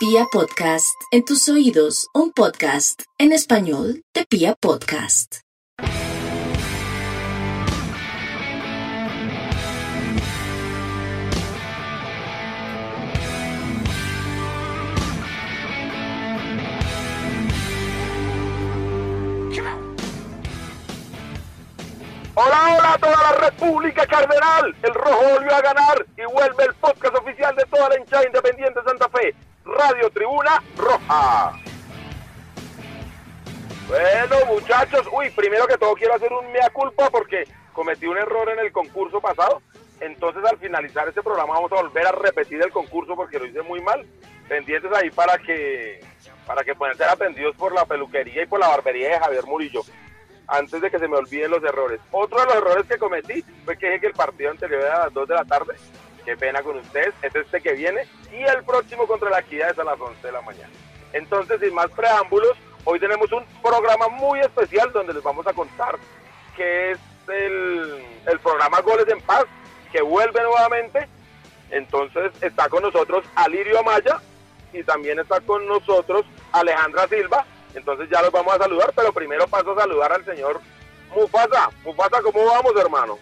[0.00, 5.40] Pia Podcast, en tus oídos, un podcast en español de Pia Podcast.
[22.34, 24.74] Hola, hola a toda la República Cardenal.
[24.82, 28.80] El rojo volvió a ganar y vuelve el podcast oficial de toda la hinchada independiente
[28.80, 29.34] de Santa Fe.
[29.64, 31.52] Radio Tribuna Roja.
[33.88, 38.48] Bueno, muchachos, uy, primero que todo quiero hacer un mea culpa porque cometí un error
[38.50, 39.62] en el concurso pasado.
[40.00, 43.62] Entonces, al finalizar este programa, vamos a volver a repetir el concurso porque lo hice
[43.62, 44.06] muy mal.
[44.48, 46.00] Pendientes ahí para que
[46.46, 49.82] para que puedan ser atendidos por la peluquería y por la barbería de Javier Murillo
[50.50, 52.00] antes de que se me olviden los errores.
[52.10, 55.04] Otro de los errores que cometí fue que dije que el partido anterior era a
[55.04, 55.74] las 2 de la tarde.
[56.24, 57.14] Qué pena con ustedes.
[57.22, 58.02] Es este que viene.
[58.32, 60.72] Y el próximo contra la equidad es a las 11 de la mañana.
[61.12, 65.98] Entonces, sin más preámbulos, hoy tenemos un programa muy especial donde les vamos a contar
[66.56, 69.44] que es el, el programa Goles en Paz,
[69.92, 71.08] que vuelve nuevamente.
[71.70, 74.20] Entonces está con nosotros Alirio Amaya
[74.72, 79.46] y también está con nosotros Alejandra Silva, entonces ya los vamos a saludar, pero primero
[79.46, 80.60] paso a saludar al señor
[81.14, 81.70] Mufasa.
[81.84, 83.18] Mufasa, ¿cómo vamos, hermano?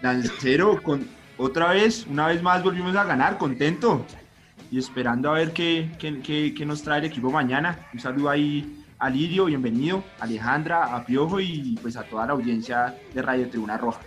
[0.00, 1.08] Lancero, con,
[1.42, 4.04] otra vez, una vez más volvimos a ganar, contento
[4.70, 7.88] y esperando a ver qué, qué, qué, nos trae el equipo mañana.
[7.92, 12.96] Un saludo ahí a Lidio, bienvenido, Alejandra, a Piojo y pues a toda la audiencia
[13.12, 14.00] de Radio Tribuna Roja.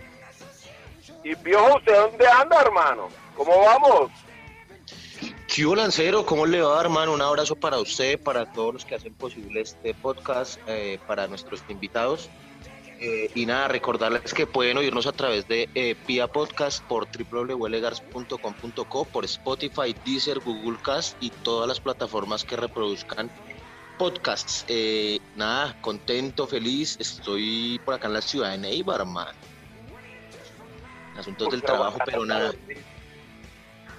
[1.22, 3.08] ¿Y Piojo, usted dónde anda, hermano?
[3.36, 4.10] ¿Cómo vamos?
[5.46, 6.24] ¿Qué Lancero?
[6.24, 7.12] ¿Cómo le va, hermano?
[7.12, 11.62] Un abrazo para usted, para todos los que hacen posible este podcast, eh, para nuestros
[11.68, 12.30] invitados.
[12.98, 19.04] Eh, y nada, recordarles que pueden oírnos a través de eh, Pia Podcast por www.legars.com.co,
[19.04, 23.30] por Spotify, Deezer, Google Cast y todas las plataformas que reproduzcan
[23.98, 24.64] podcasts.
[25.34, 26.96] nada, contento, feliz.
[26.98, 29.38] Estoy por acá en la ciudad de Neibar, hermano.
[31.16, 32.52] Asuntos del trabajo, pero nada.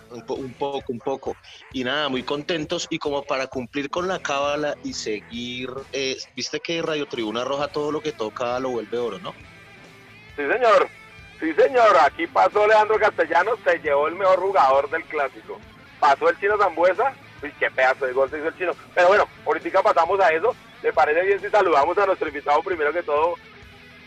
[0.09, 1.35] Un, un, poco, un poco.
[1.73, 6.59] Y nada, muy contentos y como para cumplir con la cábala y seguir, eh, viste
[6.59, 9.33] que Radio Tribuna Roja todo lo que toca lo vuelve oro, ¿no?
[10.35, 10.87] Sí, señor.
[11.39, 11.97] Sí, señor.
[12.01, 15.59] Aquí pasó Leandro Castellanos, se llevó el mejor jugador del clásico.
[15.99, 18.73] Pasó el chino Zambuesa, uy, qué pedazo de gol se hizo el chino.
[18.93, 20.55] Pero bueno, ahorita pasamos a eso.
[20.83, 23.35] ¿Le parece bien si saludamos a nuestro invitado primero que todo?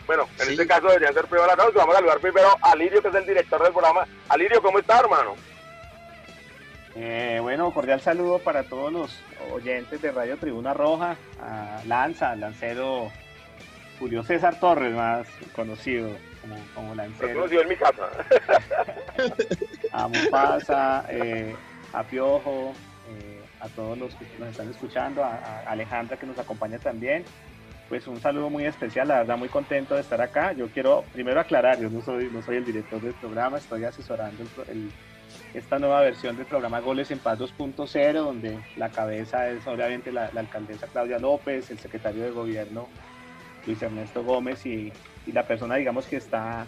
[0.06, 0.52] Bueno, en sí.
[0.52, 3.26] este caso debería ser primero la Vamos a saludar primero a Lirio, que es el
[3.26, 4.06] director del programa.
[4.28, 5.36] Alirio, ¿cómo está, hermano?
[7.02, 9.18] Eh, bueno, cordial saludo para todos los
[9.54, 13.10] oyentes de Radio Tribuna Roja, a Lanza, Lancero
[13.98, 16.10] Julio César Torres, más conocido
[16.42, 17.36] como, como Lancero.
[17.36, 18.10] Conocido en mi casa.
[19.92, 21.56] a Mufasa, eh,
[21.94, 22.74] a Piojo,
[23.08, 27.24] eh, a todos los que nos están escuchando, a, a, Alejandra que nos acompaña también.
[27.88, 30.52] Pues un saludo muy especial, la verdad muy contento de estar acá.
[30.52, 34.42] Yo quiero primero aclarar, yo no soy, no soy el director del programa, estoy asesorando
[34.68, 34.90] el, el
[35.54, 40.30] esta nueva versión del programa Goles en Paz 2.0, donde la cabeza es obviamente la,
[40.36, 42.88] alcaldesa Claudia López, el secretario de gobierno
[43.66, 44.92] Luis Ernesto Gómez y,
[45.26, 46.66] y la persona, digamos, que está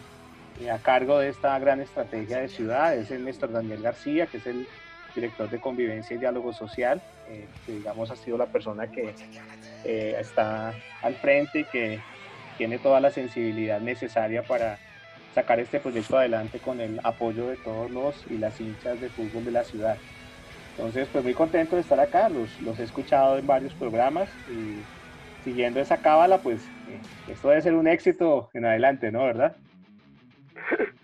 [0.61, 4.37] eh, a cargo de esta gran estrategia de ciudad es el Néstor Daniel García, que
[4.37, 4.67] es el
[5.15, 9.15] director de convivencia y diálogo social, eh, que digamos ha sido la persona que
[9.85, 12.01] eh, está al frente y que
[12.59, 14.79] tiene toda la sensibilidad necesaria para
[15.35, 19.45] sacar este proyecto adelante con el apoyo de todos los y las hinchas de fútbol
[19.45, 19.97] de la ciudad.
[20.77, 24.83] Entonces, pues muy contento de estar acá, los, los he escuchado en varios programas y
[25.45, 29.25] siguiendo esa cábala, pues eh, esto debe ser un éxito en adelante, ¿no?
[29.25, 29.57] ¿Verdad?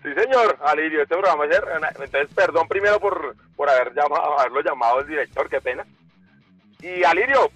[0.01, 1.61] Sí, señor, Alirio, este programa es
[1.99, 5.85] entonces perdón primero por, por haber llamado, haberlo llamado el director, qué pena.
[6.81, 7.51] Y Alirio,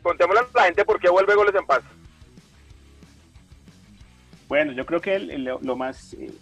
[0.00, 1.82] contémosle a la gente por qué vuelve Goles en Paz.
[4.48, 6.32] Bueno, yo creo que el, lo, lo, más, eh,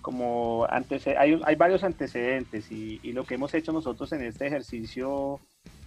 [0.00, 4.46] como antes, hay, hay varios antecedentes y, y, lo que hemos hecho nosotros en este
[4.46, 5.40] ejercicio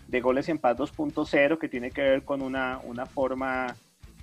[0.08, 3.76] de goles en paz 2.0, que tiene que ver con una, una forma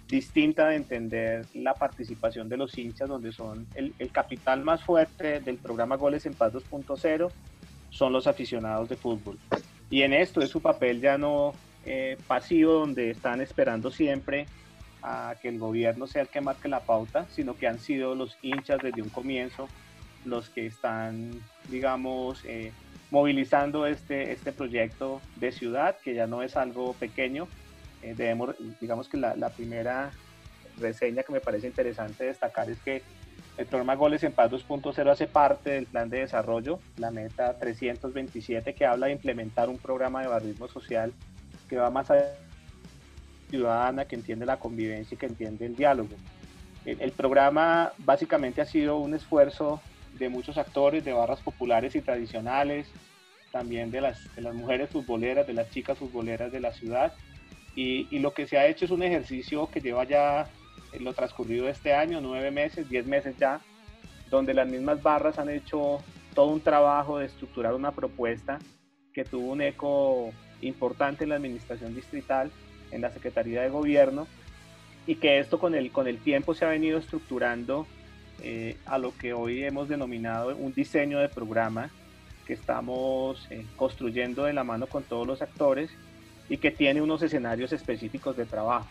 [0.09, 5.41] distinta de entender la participación de los hinchas, donde son el, el capital más fuerte
[5.41, 7.31] del programa Goles en Paz 2.0,
[7.91, 9.39] son los aficionados de fútbol.
[9.91, 11.53] Y en esto es su papel ya no
[11.85, 14.47] eh, pasivo, donde están esperando siempre
[15.07, 18.37] a que el gobierno sea el que marque la pauta, sino que han sido los
[18.43, 19.69] hinchas desde un comienzo
[20.25, 21.31] los que están,
[21.71, 22.73] digamos, eh,
[23.13, 27.47] movilizando este, este proyecto de ciudad, que ya no es algo pequeño.
[28.03, 30.11] Eh, debemos, digamos que la, la, primera
[30.79, 33.03] reseña que me parece interesante destacar es que
[33.57, 38.75] El programa Goles en Paz 2.0 hace parte del plan de desarrollo, la meta 327,
[38.75, 41.13] que habla de implementar un programa de barrismo social
[41.69, 42.46] que va más allá
[43.57, 46.15] ciudadana, que entiende la convivencia y que entiende el diálogo.
[46.85, 49.81] El, programa básicamente ha sido un esfuerzo
[50.19, 52.87] de muchos actores, de barras populares y tradicionales,
[53.51, 57.13] también de las, de las mujeres futboleras, de las chicas futboleras de la ciudad.
[57.75, 60.49] Y, y, lo que se ha hecho es un ejercicio que lleva ya
[60.93, 63.61] en lo transcurrido de este año, nueve meses, diez meses ya,
[64.31, 65.99] donde las mismas barras han hecho
[66.35, 68.59] todo un trabajo de estructurar una propuesta
[69.13, 70.31] que tuvo un eco
[70.61, 72.51] importante en la administración distrital,
[72.91, 74.27] en la Secretaría de Gobierno,
[75.07, 77.87] y que esto con el, con el tiempo se ha venido estructurando
[78.43, 81.91] eh, a lo que hoy hemos denominado un diseño de programa
[82.47, 85.91] que estamos eh, construyendo de la mano con todos los actores
[86.49, 88.89] y que tiene unos escenarios específicos de trabajo.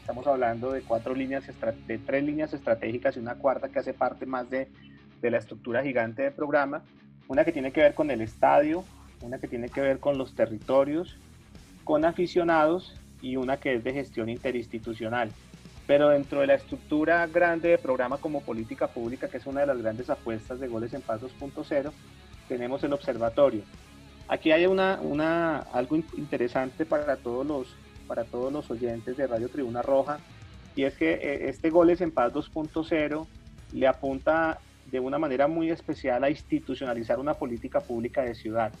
[0.00, 1.44] Estamos hablando de cuatro líneas,
[1.86, 4.68] de tres líneas estratégicas y una cuarta que hace parte más de,
[5.20, 6.82] de la estructura gigante del programa.
[7.26, 8.84] Una que tiene que ver con el estadio,
[9.22, 11.16] una que tiene que ver con los territorios,
[11.84, 15.30] con aficionados y una que es de gestión interinstitucional.
[15.86, 19.66] Pero dentro de la estructura grande de programa como política pública, que es una de
[19.66, 21.90] las grandes apuestas de Goles en Paz 2.0,
[22.48, 23.62] tenemos el observatorio.
[24.28, 27.74] Aquí hay una, una, algo interesante para todos los
[28.06, 30.18] para todos los oyentes de Radio Tribuna Roja,
[30.76, 33.26] y es que eh, este Goles en Paz 2.0
[33.72, 34.58] le apunta
[34.90, 38.72] de una manera muy especial a institucionalizar una política pública de ciudad.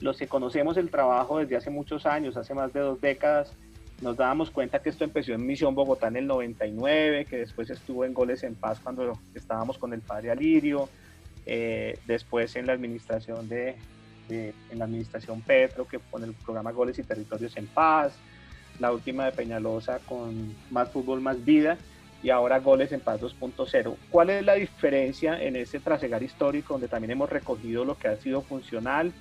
[0.00, 3.56] Los que conocemos el trabajo desde hace muchos años, hace más de dos décadas,
[4.00, 8.04] nos dábamos cuenta que esto empezó en Misión Bogotá en el 99, que después estuvo
[8.04, 10.88] en Goles en Paz cuando estábamos con el padre Alirio,
[11.46, 13.76] eh, después en la administración de,
[14.28, 18.14] de, en la administración Petro, que con el programa Goles y Territorios en Paz,
[18.78, 21.76] la última de Peñalosa con Más Fútbol, Más Vida
[22.22, 23.96] y ahora Goles en Paz 2.0.
[24.10, 28.16] ¿Cuál es la diferencia en este trasegar histórico donde también hemos recogido lo que ha
[28.16, 29.12] sido funcional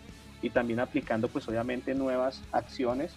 [0.41, 3.13] y también aplicando pues obviamente nuevas acciones?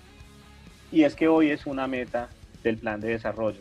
[0.92, 2.28] Y es que hoy es una meta
[2.62, 3.60] del plan de desarrollo.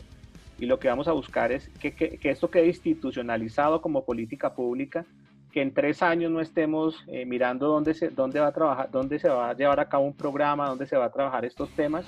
[0.58, 5.06] Y lo que vamos a buscar es que, que, esto quede institucionalizado como política pública,
[5.50, 9.18] que en tres años no estemos eh, mirando dónde se, dónde va a trabajar, dónde
[9.18, 12.04] se va a llevar a cabo un programa, dónde se va a trabajar estos temas,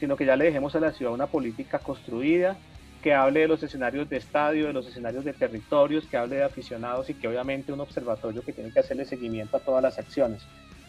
[0.00, 2.56] sino que ya le dejemos a la ciudad una política construida,
[3.02, 6.44] que hable de los escenarios de estadio, de los escenarios de territorios, que hable de
[6.44, 10.42] aficionados y que obviamente un observatorio que tiene que hacerle seguimiento a todas las acciones.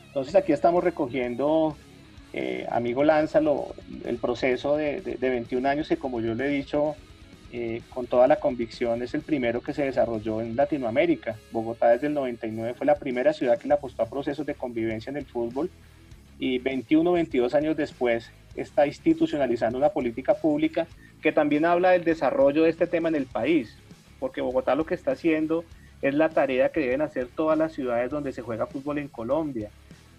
[0.08, 1.76] Entonces aquí estamos recogiendo,
[2.34, 3.76] eh, amigo Lánzalo,
[4.06, 6.96] el proceso de, 21 años que como yo le he dicho,
[7.52, 11.38] eh, con toda la convicción es el primero que se desarrolló en Latinoamérica.
[11.52, 15.12] Bogotá desde el 99 fue la primera ciudad que le apostó a procesos de convivencia
[15.12, 15.70] en el fútbol
[16.40, 20.88] y 21, 22 años después está institucionalizando una política pública
[21.22, 23.78] que también habla del desarrollo de este tema en el país,
[24.20, 25.64] porque Bogotá lo que está haciendo
[26.02, 29.70] es la tarea que deben hacer todas las ciudades donde se juega fútbol en Colombia,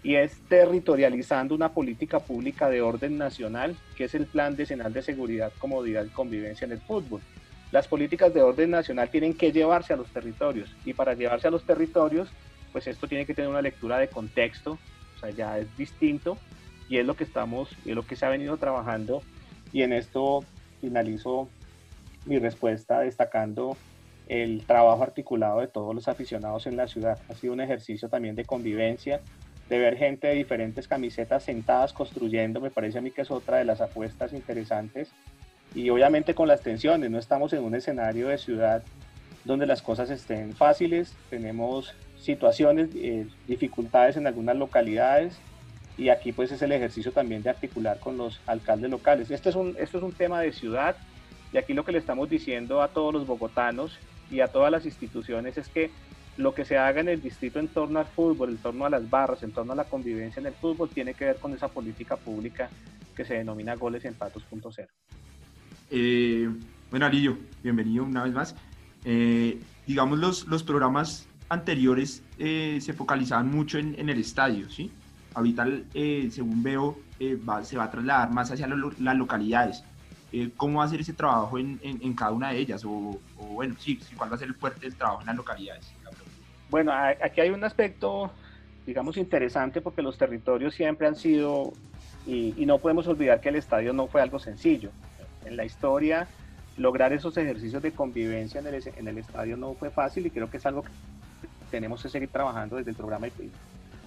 [0.04, 5.02] y es territorializando una política pública de orden nacional, que es el Plan Decenal de
[5.02, 7.20] Seguridad, Comodidad y Convivencia en el Fútbol.
[7.72, 11.50] Las políticas de orden nacional tienen que llevarse a los territorios, y para llevarse a
[11.50, 12.28] los territorios,
[12.70, 14.78] pues esto tiene que tener una lectura de contexto,
[15.16, 16.38] o sea, ya es distinto,
[16.88, 19.22] y es lo que estamos, es lo que se ha venido trabajando
[19.72, 20.44] y en esto
[20.80, 21.48] finalizo
[22.26, 23.76] mi respuesta destacando
[24.28, 27.18] el trabajo articulado de todos los aficionados en la ciudad.
[27.28, 29.20] Ha sido un ejercicio también de convivencia,
[29.68, 33.58] de ver gente de diferentes camisetas sentadas construyendo, me parece a mí que es otra
[33.58, 35.10] de las apuestas interesantes.
[35.74, 38.82] Y obviamente con las tensiones, no estamos en un escenario de ciudad
[39.44, 45.38] donde las cosas estén fáciles, tenemos situaciones, eh, dificultades en algunas localidades,
[45.96, 49.30] y aquí pues es el ejercicio también de articular con los alcaldes locales.
[49.30, 50.96] Este es un, esto es un tema de ciudad
[51.52, 53.98] y aquí lo que le estamos diciendo a todos los bogotanos
[54.30, 55.90] y a todas las instituciones es que
[56.36, 59.08] lo que se haga en el distrito en torno al fútbol, en torno a las
[59.08, 62.16] barras, en torno a la convivencia en el fútbol, tiene que ver con esa política
[62.16, 62.68] pública
[63.14, 64.42] que se denomina goles en patos
[65.90, 66.48] Eh,
[66.90, 68.56] bueno, Alillo, bienvenido una vez más.
[69.04, 74.90] Eh, digamos, los, los programas anteriores eh, se focalizaban mucho en, en el estadio, ¿sí?
[75.34, 79.84] ahorita, eh, según veo, eh, se va a trasladar más hacia las localidades.
[80.32, 82.84] Eh, ¿Cómo va a ser ese trabajo en, cada una de ellas?
[82.84, 85.92] O, bueno, sí, ¿cuál va a ser el fuerte del trabajo en las localidades?
[86.70, 88.30] Bueno, aquí hay un aspecto,
[88.86, 91.72] digamos, interesante porque los territorios siempre han sido,
[92.26, 94.90] y, y no podemos olvidar que el estadio no fue algo sencillo.
[95.44, 96.26] En la historia,
[96.76, 98.66] lograr esos ejercicios de convivencia en
[99.08, 100.90] el, estadio no fue fácil y creo que es algo que
[101.70, 103.28] tenemos que seguir trabajando desde el programa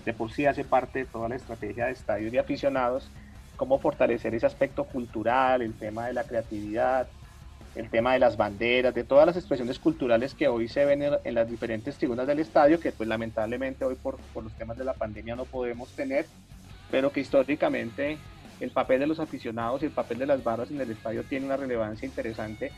[0.06, 3.10] de por sí hace parte de toda la estrategia de estadios y aficionados,
[3.56, 7.08] cómo fortalecer ese aspecto cultural, el tema de la creatividad,
[7.78, 11.36] el tema de las banderas, de todas las expresiones culturales que hoy se ven en,
[11.36, 14.94] las diferentes tribunas del estadio, que pues lamentablemente hoy por, por, los temas de la
[14.94, 16.26] pandemia no podemos tener,
[16.90, 18.18] pero que históricamente
[18.60, 21.46] el papel de los aficionados y el papel de las barras en el estadio tiene
[21.46, 22.72] una relevancia interesante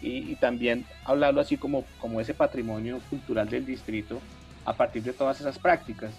[0.00, 4.20] y, también hablarlo así como, como ese patrimonio cultural del distrito
[4.64, 6.12] a partir de todas esas prácticas.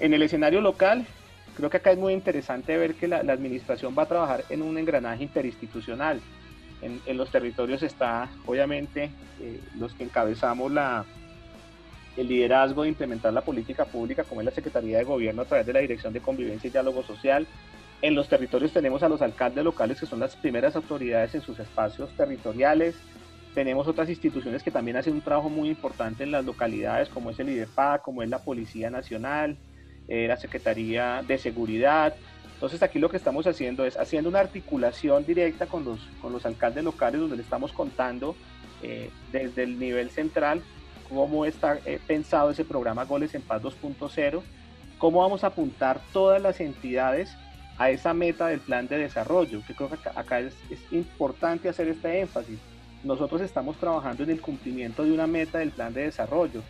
[0.00, 1.06] En el escenario local,
[1.56, 4.76] creo que acá es muy interesante ver que la, administración va a trabajar en un
[4.78, 6.20] engranaje interinstitucional.
[6.84, 9.10] En, los territorios está, obviamente,
[9.40, 11.06] eh, los que encabezamos la,
[12.16, 15.66] el liderazgo de implementar la política pública, como es la Secretaría de Gobierno a través
[15.66, 17.46] de la Dirección de Convivencia y Diálogo Social.
[18.02, 21.58] En los territorios tenemos a los alcaldes locales, que son las primeras autoridades en sus
[21.58, 22.96] espacios territoriales.
[23.54, 27.38] Tenemos otras instituciones que también hacen un trabajo muy importante en las localidades, como es
[27.38, 29.56] el IDEPA, como es la Policía Nacional,
[30.08, 32.14] eh, la Secretaría de Seguridad.
[32.54, 36.46] Entonces aquí lo que estamos haciendo es haciendo una articulación directa con los, con los
[36.46, 38.34] alcaldes locales donde le estamos contando
[38.82, 40.62] eh, desde el nivel central
[41.08, 44.42] cómo está eh, pensado ese programa Goles en Paz 2.0,
[44.98, 47.36] cómo vamos a apuntar todas las entidades
[47.78, 51.88] a esa meta del plan de desarrollo, que creo que acá, es, es, importante hacer
[51.88, 52.58] este énfasis.
[53.02, 56.60] Nosotros estamos trabajando en el cumplimiento de una meta del plan de desarrollo.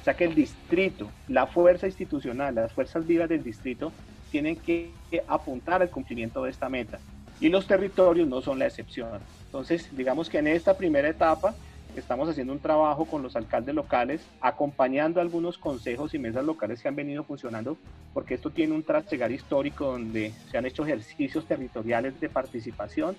[0.00, 3.90] O sea que el distrito, la fuerza institucional, las fuerzas vivas del distrito
[4.34, 4.90] tienen que
[5.28, 6.98] apuntar al cumplimiento de esta meta.
[7.38, 9.20] Y los territorios no son la excepción.
[9.44, 11.54] Entonces, digamos que en esta primera etapa
[11.94, 16.88] estamos haciendo un trabajo con los alcaldes locales, acompañando algunos consejos y mesas locales que
[16.88, 17.76] han venido funcionando,
[18.12, 23.14] porque esto tiene un trasegar histórico donde se han hecho ejercicios territoriales de participación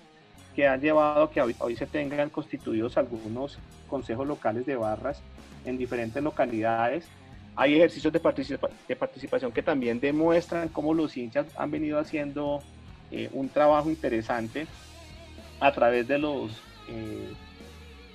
[0.54, 3.58] que han llevado a que hoy, hoy se tengan constituidos algunos
[3.88, 5.22] consejos locales de barras
[5.64, 7.06] en diferentes localidades.
[7.56, 12.62] Hay ejercicios de, participación que también demuestran cómo los hinchas han venido haciendo
[13.10, 14.66] eh, un trabajo interesante
[15.58, 16.52] a través de los
[16.88, 17.32] eh,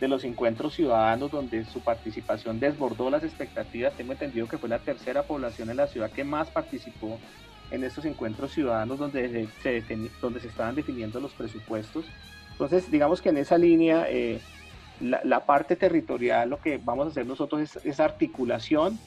[0.02, 3.94] de los encuentros ciudadanos donde su participación desbordó las expectativas.
[3.96, 7.20] Tengo entendido que fue la tercera población en la ciudad que más participó
[7.70, 9.84] en estos encuentros ciudadanos donde se,
[10.20, 12.06] donde se estaban definiendo los presupuestos.
[12.52, 14.42] Entonces, digamos que en esa línea, eh,
[15.02, 19.00] la, parte territorial, lo que vamos a hacer nosotros es, esa articulación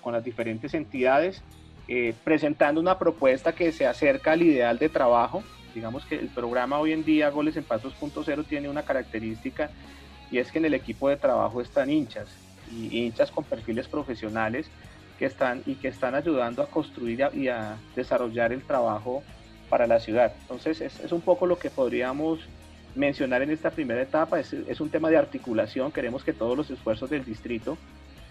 [0.00, 1.42] con las diferentes entidades,
[1.88, 5.42] eh, presentando una propuesta que se acerca al ideal de trabajo.
[5.74, 9.70] Digamos que el programa hoy en día, Goles en Paz 2.0, tiene una característica
[10.30, 12.28] y es que en el equipo de trabajo están hinchas
[12.72, 14.70] y hinchas con perfiles profesionales
[15.18, 19.22] que están y que están ayudando a construir y a desarrollar el trabajo
[19.68, 20.32] para la ciudad.
[20.42, 22.40] Entonces es, un poco lo que podríamos
[22.94, 27.10] mencionar en esta primera etapa, es, un tema de articulación, queremos que todos los esfuerzos
[27.10, 27.78] del distrito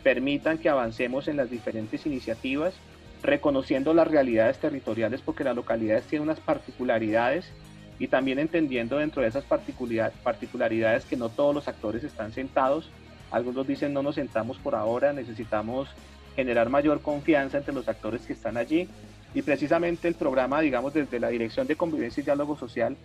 [0.03, 2.73] permitan que avancemos en las diferentes iniciativas,
[3.21, 7.51] reconociendo las realidades territoriales porque las localidades tienen unas particularidades
[7.99, 12.89] y también entendiendo dentro de esas particularidades que no todos los actores están sentados.
[13.29, 15.89] Algunos dicen no nos sentamos por ahora, necesitamos
[16.35, 18.87] generar mayor confianza entre los actores que están allí
[19.33, 22.95] y precisamente el programa, digamos, desde la Dirección de Convivencia y Diálogo Social,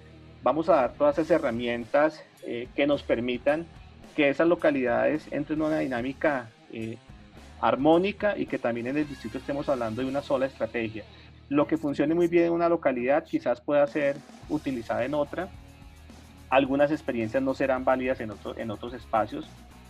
[0.44, 3.66] vamos a dar todas esas herramientas eh, que nos permitan
[4.14, 6.98] que esas localidades entren en una dinámica eh,
[7.60, 11.02] armónica y que también en el distrito estemos hablando de una sola estrategia
[11.48, 14.16] lo que funcione muy bien en una localidad quizás pueda ser
[14.48, 15.48] utilizada en otra.
[16.50, 19.46] Algunas experiencias no serán válidas en, en otros espacios,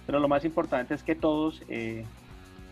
[0.06, 2.04] pero lo más importante es que todos, eh,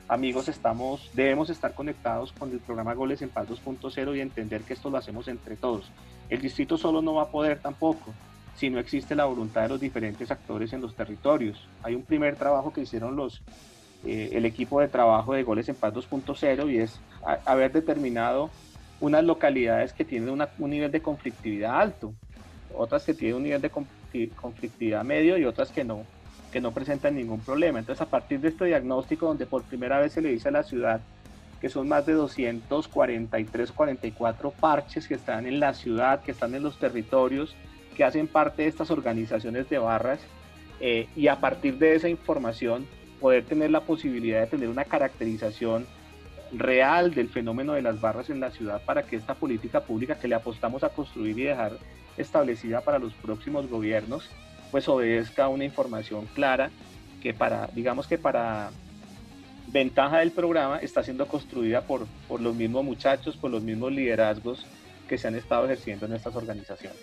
[0.08, 4.74] amigos, estamos, debemos estar conectados con el programa Goles en Paz 2.0 y entender que
[4.74, 5.90] esto lo hacemos entre todos.
[6.32, 8.14] El distrito solo no va a poder tampoco
[8.56, 11.68] si no existe la voluntad de los diferentes actores en los territorios.
[11.82, 13.42] Hay un primer trabajo que hicieron los,
[14.06, 16.98] eh, el equipo de trabajo de Goles en Paz 2.0 y es
[17.44, 18.48] haber determinado
[19.02, 22.14] unas localidades que tienen un nivel de conflictividad alto,
[22.74, 23.70] otras que tienen un nivel de
[24.34, 26.06] conflictividad medio y otras que no,
[26.50, 27.78] que no presentan ningún problema.
[27.78, 30.62] Entonces, a partir de este diagnóstico, donde por primera vez se le dice a la
[30.62, 31.02] ciudad
[31.62, 36.64] que son más de 243, 44 parches que están en la ciudad, que están en
[36.64, 37.54] los territorios,
[37.96, 40.18] que hacen parte de estas organizaciones de barras,
[40.80, 42.84] eh, y a partir de esa información
[43.20, 45.86] poder tener la posibilidad de tener una caracterización
[46.50, 50.26] real del fenómeno de las barras en la ciudad para que esta política pública que
[50.26, 51.78] le apostamos a construir y dejar
[52.16, 54.28] establecida para los próximos gobiernos,
[54.72, 56.70] pues obedezca una información clara
[57.22, 58.72] que para, digamos que para
[59.72, 64.66] ventaja del programa está siendo construida por, por los mismos muchachos, por los mismos liderazgos
[65.08, 66.98] que se han estado ejerciendo en estas organizaciones.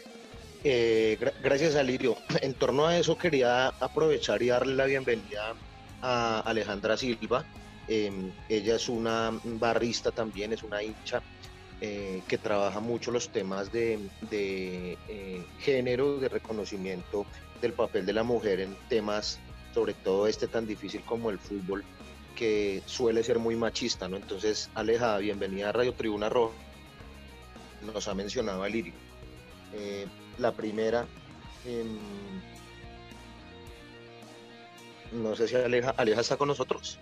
[0.64, 2.16] Eh, gracias, Alirio.
[2.42, 5.54] En torno a eso quería aprovechar y darle la bienvenida
[6.02, 7.46] a Alejandra Silva,
[7.90, 11.22] Em, ella es una barrista también, es una hincha.
[11.82, 13.98] eh, que trabaja mucho los temas de,
[14.32, 17.26] eh, género, de reconocimiento
[17.62, 19.40] del papel de la mujer en temas,
[19.74, 21.86] sobre todo este tan difícil como el fútbol,
[22.40, 24.16] que suele ser muy machista, ¿no?
[24.16, 26.54] Entonces, Aleja, bienvenida a Radio Tribuna Roja.
[27.86, 28.94] Nos ha mencionado a Lirio.
[29.74, 31.06] Eh, la primera,
[31.66, 31.98] em,
[35.12, 36.98] no sé si Aleja, Aleja está con nosotros.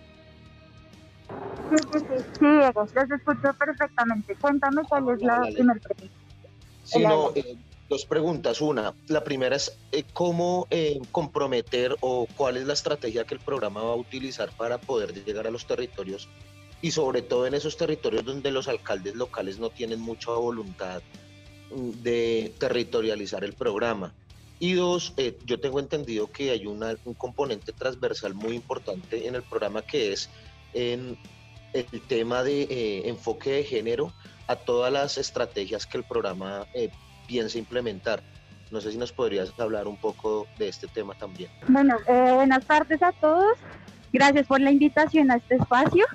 [1.69, 4.35] Sí, sí, sí, sí, Diego, los escucho perfectamente.
[4.41, 6.15] Cuéntame cuál es la primera pregunta.
[6.83, 7.55] Sí, no, eh,
[7.89, 8.61] dos preguntas.
[8.61, 13.39] Una, la primera es eh, cómo eh, comprometer o cuál es la estrategia que el
[13.39, 16.27] programa va a utilizar para poder llegar a los territorios
[16.81, 21.01] y sobre todo en esos territorios donde los alcaldes locales no tienen mucha voluntad
[21.71, 24.13] mm, de territorializar el programa.
[24.59, 29.35] Y dos, eh, yo tengo entendido que hay una, un componente transversal muy importante en
[29.35, 30.29] el programa que es
[30.73, 31.17] en
[31.73, 34.13] el tema de enfoque de género
[34.47, 36.65] a todas las estrategias que el programa
[37.27, 38.21] piensa implementar.
[38.71, 41.49] No sé si nos podrías hablar un poco de este tema también.
[41.67, 43.57] Bueno, eh, buenas tardes a todos.
[44.11, 46.05] Gracias por la invitación a este espacio.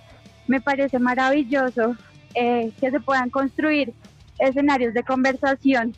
[0.46, 1.96] Me parece maravilloso
[2.34, 3.94] eh, que se puedan construir
[4.38, 5.94] escenarios de conversación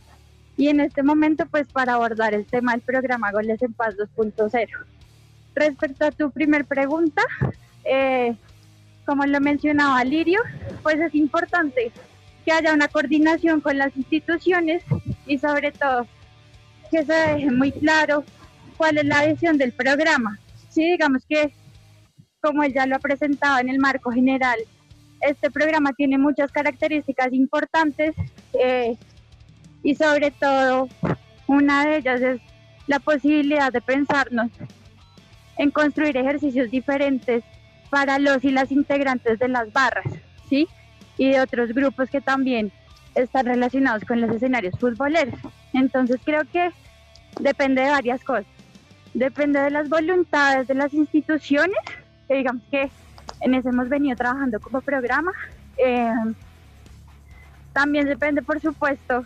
[0.56, 4.68] y en este momento pues para abordar el tema del programa Goles en Paz 2.0.
[5.54, 7.23] Respecto a tu primer pregunta,
[7.85, 8.37] eh,
[9.06, 10.40] como lo mencionaba Lirio,
[10.83, 11.92] pues es importante
[12.44, 14.84] que haya una coordinación con las instituciones
[15.26, 16.06] y sobre todo
[16.90, 18.24] que se deje muy claro
[18.76, 20.38] cuál es la visión del programa.
[20.68, 21.52] Sí, digamos que
[22.40, 24.58] como él ya lo ha presentado en el marco general,
[25.20, 28.14] este programa tiene muchas características importantes
[28.52, 28.96] eh,
[29.82, 30.88] y sobre todo
[31.46, 32.40] una de ellas es
[32.86, 34.50] la posibilidad de pensarnos
[35.56, 37.42] en construir ejercicios diferentes
[37.90, 40.04] para los y las integrantes de las barras,
[40.48, 40.66] ¿sí?
[41.18, 42.73] Y de otros grupos que también
[43.14, 45.38] están relacionados con los escenarios futboleros.
[45.73, 46.71] Entonces creo que
[47.40, 48.47] depende de varias cosas.
[49.12, 51.76] Depende de las voluntades de las instituciones,
[52.26, 52.90] que digamos que
[53.40, 55.33] en eso hemos venido trabajando como programa.
[55.76, 56.12] Eh,
[57.73, 59.25] también depende, por supuesto,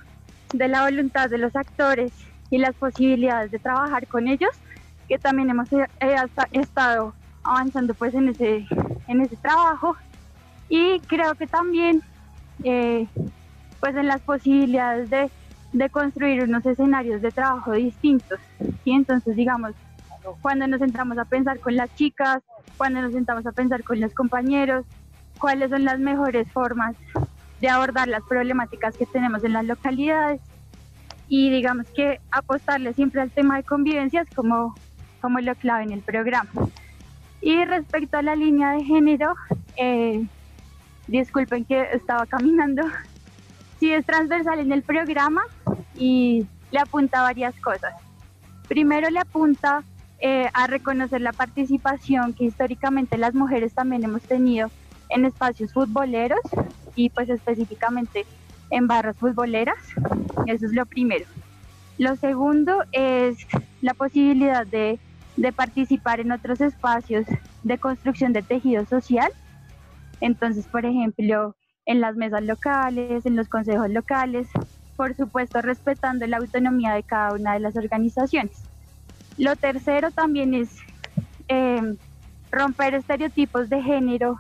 [0.53, 2.13] de la voluntad de los actores
[2.51, 4.51] y las posibilidades de trabajar con ellos,
[5.09, 5.87] que también hemos eh,
[6.53, 8.67] estado avanzando pues en ese,
[9.07, 9.97] en ese trabajo
[10.69, 12.03] y creo que también
[12.65, 13.07] eh,
[13.81, 15.31] pues en las posibilidades de,
[15.91, 18.39] construir unos escenarios de trabajo distintos.
[18.85, 19.73] y Entonces, digamos,
[20.41, 22.43] cuando nos entramos a pensar con las chicas,
[22.77, 24.85] cuando nos sentamos a pensar con los compañeros,
[25.39, 26.97] cuáles son las mejores formas
[27.61, 30.41] de abordar las problemáticas que tenemos en las localidades
[31.29, 34.75] y digamos que apostarle siempre al tema de convivencia es como,
[35.21, 36.51] como lo clave en el programa.
[37.41, 39.35] Y respecto a la línea de género,
[39.77, 40.27] eh,
[41.09, 42.83] disculpen que estaba caminando,
[43.81, 45.43] sí es transversal en el programa
[45.97, 47.95] y le apunta a varias cosas.
[48.69, 49.83] Primero le apunta
[50.21, 54.71] eh, a reconocer la participación que históricamente las mujeres también hemos tenido
[55.09, 56.41] en espacios futboleros
[56.95, 58.27] y pues específicamente
[58.71, 59.79] en barras futboleras.
[60.47, 61.25] Eso es lo primero.
[61.97, 63.39] Lo segundo es
[63.81, 64.99] la posibilidad de,
[65.37, 67.25] de participar en otros espacios
[67.63, 69.33] de construcción de tejido social
[70.21, 74.49] entonces, por ejemplo, en las mesas locales, en los consejos locales,
[74.97, 78.65] por supuesto respetando la autonomía de cada una de las organizaciones.
[79.37, 80.77] Lo tercero también es
[81.47, 81.97] em,
[82.51, 84.39] romper estereotipos de género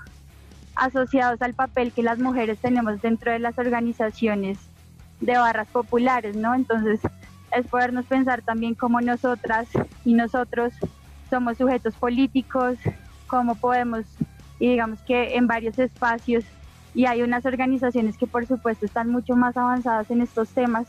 [0.74, 4.58] asociados al papel que las mujeres tenemos dentro de las organizaciones
[5.20, 6.54] de barras populares, ¿no?
[6.54, 7.00] Entonces,
[7.56, 9.68] es podernos pensar también cómo nosotras
[10.04, 10.72] y nosotros
[11.30, 12.78] somos sujetos políticos,
[13.26, 14.04] cómo podemos
[14.58, 16.44] y digamos que en varios espacios
[16.94, 20.88] y hay unas organizaciones que por supuesto están mucho más avanzadas en estos temas,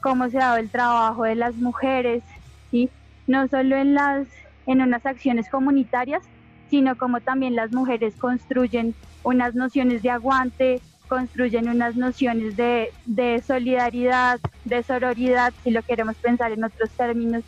[0.00, 2.22] cómo se ha dado el trabajo de las mujeres,
[2.70, 2.90] ¿sí?
[3.26, 4.26] no solo en, las,
[4.66, 6.22] en unas acciones comunitarias,
[6.70, 13.40] sino como también las mujeres construyen unas nociones de aguante, construyen unas nociones de, de
[13.46, 17.44] solidaridad, de sororidad, si lo queremos pensar en otros términos.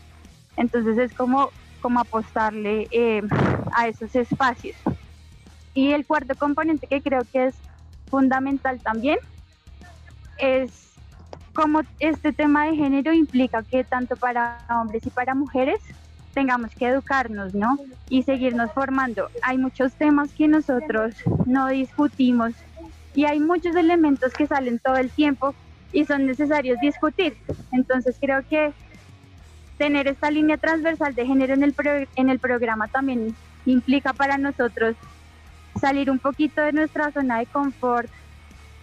[0.57, 1.51] Entonces es como,
[1.81, 3.23] como apostarle eh,
[3.73, 4.77] a esos espacios.
[5.77, 7.55] Y el cuarto componente que creo que es
[8.11, 9.19] fundamental también
[10.39, 10.71] es
[11.53, 15.79] cómo este tema de género implica que tanto para hombres y para mujeres
[16.33, 17.79] tengamos que educarnos, ¿no?
[18.09, 19.29] Y seguirnos formando.
[19.43, 22.55] Hay muchos temas que nosotros no discutimos
[23.15, 25.55] y hay muchos elementos que salen todo el tiempo
[25.93, 27.37] y son necesarios discutir.
[27.71, 28.73] Entonces creo que
[29.77, 31.75] tener esta línea transversal de género en el,
[32.17, 33.37] en el programa también
[33.67, 34.97] implica para nosotros
[35.81, 38.11] salir un poquito de nuestra zona de confort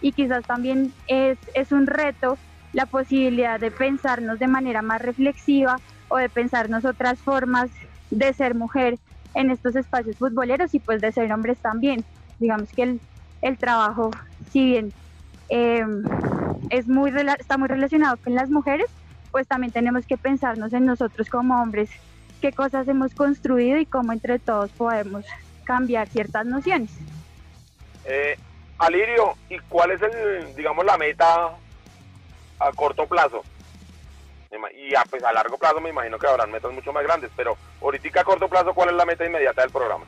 [0.00, 2.36] y quizás también es, es un reto
[2.72, 5.76] la posibilidad de pensarnos de manera más reflexiva
[6.08, 7.70] o de pensarnos otras formas
[8.10, 8.98] de ser mujer
[9.34, 12.04] en estos espacios futboleros y pues de ser hombres también.
[12.38, 13.00] Digamos que el,
[13.42, 14.10] el trabajo,
[14.50, 14.92] si bien
[15.48, 16.02] em,
[16.70, 18.86] es muy, está muy relacionado con las mujeres,
[19.30, 21.90] pues también tenemos que pensarnos en nosotros como hombres,
[22.40, 25.24] qué cosas hemos construido y cómo entre todos podemos
[25.64, 26.90] cambiar ciertas nociones.
[28.04, 28.36] Eh,
[28.78, 31.50] Alirio, ¿y cuál es el, digamos, la meta
[32.58, 33.42] a corto plazo?
[34.76, 37.56] Y a, pues, a largo plazo me imagino que habrán metas mucho más grandes, pero
[37.80, 40.04] ahorita a corto plazo, ¿cuál es la meta inmediata del programa?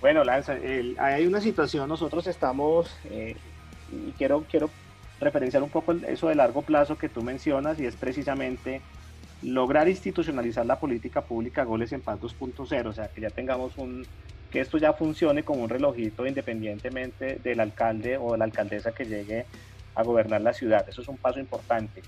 [0.00, 0.56] Bueno, Lanza,
[0.98, 3.36] hay una situación, nosotros estamos, eh,
[3.90, 4.70] y quiero, quiero
[5.20, 8.80] referenciar un poco eso de largo plazo que tú mencionas, y es precisamente
[9.42, 14.06] lograr institucionalizar la política pública Goles en Paz 2.0, o sea, que ya tengamos un,
[14.50, 19.04] que esto ya funcione como un relojito independientemente del alcalde o de la alcaldesa que
[19.04, 19.46] llegue
[19.94, 20.88] a gobernar la ciudad.
[20.88, 22.02] Eso es un paso importante.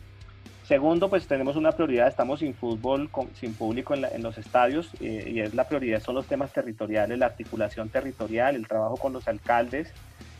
[0.68, 5.40] Segundo, pues tenemos una prioridad, estamos sin fútbol, sin público en, los estadios eh, y
[5.40, 9.90] es la prioridad, son los temas territoriales, la articulación territorial, el trabajo con los alcaldes,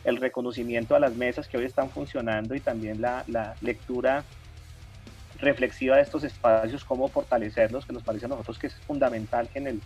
[0.03, 3.23] el reconocimiento a las mesas que hoy están funcionando y también la,
[3.61, 4.23] lectura
[5.39, 9.65] reflexiva de estos espacios, cómo fortalecerlos, que nos parece a nosotros que es fundamental en
[9.65, 9.81] el,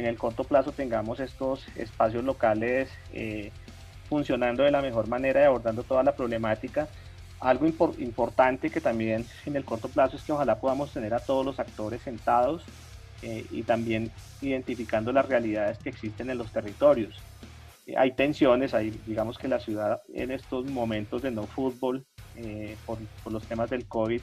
[0.00, 3.52] en el corto plazo tengamos estos espacios locales eh,
[4.08, 6.88] funcionando de la mejor manera y abordando toda la problemática.
[7.38, 11.44] Algo importante que también en el corto plazo es que ojalá podamos tener a todos
[11.44, 12.64] los actores sentados
[13.22, 14.10] eh, y también
[14.40, 17.20] identificando las realidades que existen en los territorios.
[17.86, 22.06] Eh, hay tensiones, hay, digamos que la ciudad en estos momentos de no fútbol,
[22.86, 24.22] por, por los temas del COVID,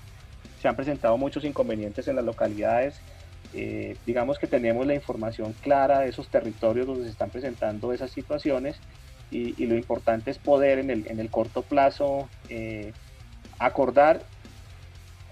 [0.60, 3.00] se han presentado muchos inconvenientes en las localidades.
[3.54, 8.12] Eh, digamos que tenemos la información clara de esos territorios donde se están presentando esas
[8.12, 8.78] situaciones
[9.32, 12.94] y, lo importante es poder en el, en el corto plazo eh,
[13.60, 14.22] acordar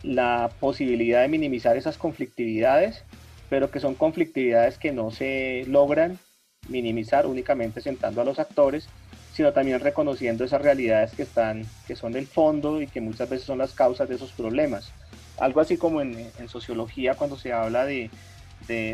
[0.04, 3.04] la posibilidad de minimizar esas conflictividades,
[3.50, 6.20] pero que son conflictividades que no se logran
[6.68, 8.88] minimizar únicamente sentando a los actores,
[9.34, 13.46] sino también reconociendo esas realidades que están, que son el fondo y que muchas veces
[13.46, 14.92] son las causas de esos problemas
[15.38, 18.10] algo así como en, sociología cuando se habla de,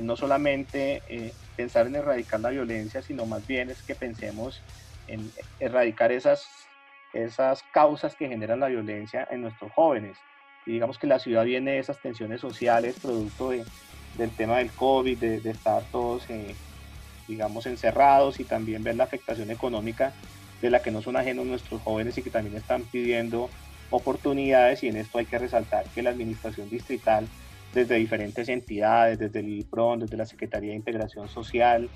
[0.04, 4.62] no solamente eh, pensar en erradicar la violencia, sino más bien es que pensemos
[5.08, 6.48] en erradicar esas,
[7.14, 10.18] esas causas que generan la violencia en nuestros jóvenes.
[10.66, 15.18] Y digamos que la ciudad viene de esas tensiones sociales, producto del tema del COVID,
[15.18, 16.56] de, estar todos, eh,
[17.28, 20.14] digamos, encerrados y también ver la afectación económica
[20.62, 23.50] de la que no son ajenos nuestros jóvenes y que también están pidiendo
[23.92, 27.28] oportunidades y en esto hay que resaltar que la administración distrital
[27.74, 31.90] desde diferentes entidades, desde el IPRON, desde la Secretaría de Integración Social,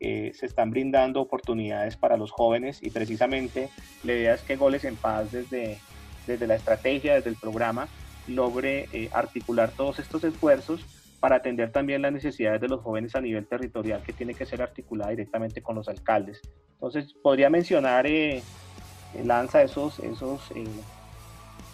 [0.00, 3.68] eh, se están brindando oportunidades para los jóvenes y precisamente
[4.02, 5.78] la idea es que Goles en Paz desde,
[6.26, 7.88] desde la estrategia, desde el programa,
[8.26, 10.84] logre eh, articular todos estos esfuerzos
[11.20, 14.60] para atender también las necesidades de los jóvenes a nivel territorial que tiene que ser
[14.60, 16.40] articulada directamente con los alcaldes.
[16.72, 18.42] Entonces, podría mencionar, eh,
[19.24, 20.50] Lanza, esos, esos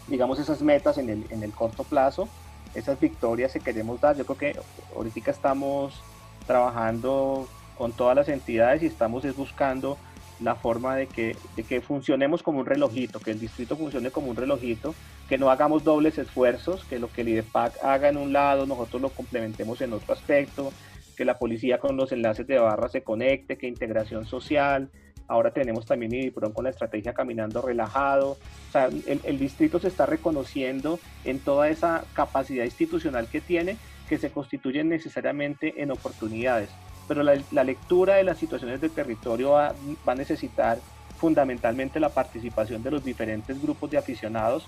[0.09, 2.29] digamos, esas metas en el, en el corto plazo,
[2.75, 4.17] esas victorias que queremos dar.
[4.17, 4.61] Yo creo que
[4.97, 6.01] ahorita estamos
[6.47, 9.99] trabajando con todas las entidades y estamos es buscando
[10.41, 14.29] la forma de que, de que funcionemos como un relojito, que el distrito funcione como
[14.29, 14.95] un relojito,
[15.29, 19.03] que no hagamos dobles esfuerzos, que lo que el IDEPAC haga en un lado, nosotros
[19.03, 20.73] lo complementemos en otro aspecto,
[21.17, 24.91] que la policía con los enlaces de barra se conecte, que integración social,
[25.29, 28.31] Ahora tenemos también IDIPRON con la estrategia Caminando Relajado.
[28.31, 33.77] O sea, el, distrito se está reconociendo en toda esa capacidad institucional que tiene,
[34.09, 36.71] que se constituyen necesariamente en oportunidades.
[37.07, 39.75] Pero la, lectura de las situaciones del territorio va,
[40.07, 40.79] va a necesitar
[41.19, 44.67] fundamentalmente la participación de los diferentes grupos de aficionados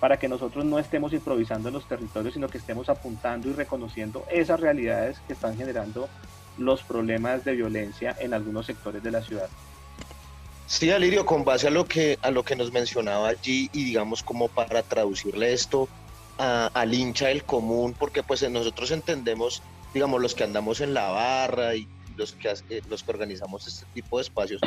[0.00, 4.24] para que nosotros no estemos improvisando en los territorios, sino que estemos apuntando y reconociendo
[4.30, 6.08] esas realidades que están generando
[6.58, 9.48] los problemas de violencia en algunos sectores de la ciudad.
[10.70, 14.22] Sí, Alirio, con base a lo que a lo que nos mencionaba allí y digamos
[14.22, 15.88] como para traducirle esto
[16.38, 21.74] al hincha del común, porque pues nosotros entendemos, digamos, los que andamos en la barra
[21.74, 24.60] y los que eh, los que organizamos este tipo de espacios,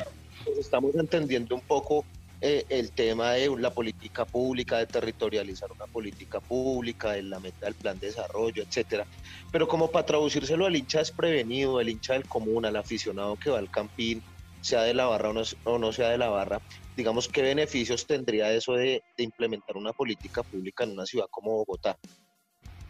[0.43, 2.03] pues estamos entendiendo un poco
[2.41, 7.65] eh, el tema de la política pública, de territorializar una política pública, de la meta
[7.65, 9.07] del plan de desarrollo, etcétera.
[9.53, 13.59] Pero como para traducírselo al hincha desprevenido, al hincha del común, al aficionado que va
[13.59, 14.21] al campín,
[14.63, 15.29] sea de la barra
[15.65, 16.61] o no, sea de la barra,
[16.95, 21.97] digamos, ¿qué beneficios tendría eso de, implementar una política pública en una ciudad como Bogotá?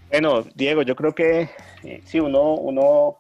[0.10, 1.50] Bueno, Diego, yo creo que
[1.84, 3.18] eh, si uno, uno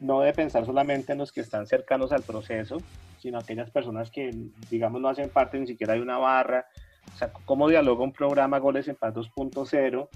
[0.00, 2.78] no debe pensar solamente en los que están cercanos al proceso,
[3.18, 4.30] sino aquellas personas que,
[4.70, 6.66] digamos, no hacen parte ni siquiera de una barra.
[7.12, 10.08] O sea, cómo dialoga un programa Goles en Paz 2.0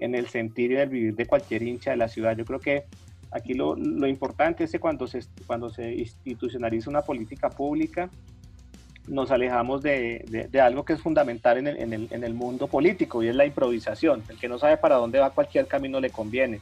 [0.00, 2.36] en el sentir y en el vivir de cualquier hincha de la ciudad.
[2.36, 2.84] Yo creo que
[3.34, 8.08] aquí lo, lo importante es que cuando se, cuando se institucionaliza una política pública,
[9.08, 12.68] nos alejamos de, de, algo que es fundamental en el, en, el, en el, mundo
[12.68, 14.22] político y es la improvisación.
[14.28, 16.60] El que no sabe para dónde va cualquier camino le conviene.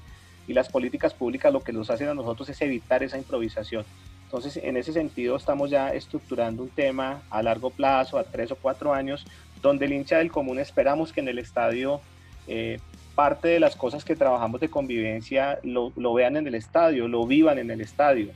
[0.49, 3.85] Y las políticas públicas lo que nos hacen a nosotros es evitar esa improvisación.
[4.25, 8.57] Entonces, en ese sentido, estamos ya estructurando un tema a largo plazo, a tres o
[8.57, 9.25] cuatro años,
[9.61, 12.01] donde el hincha del común esperamos que en el estadio
[12.49, 12.81] eh,
[13.15, 17.27] parte de las cosas que trabajamos de convivencia lo, lo vean en el estadio, lo
[17.27, 18.33] vivan en el estadio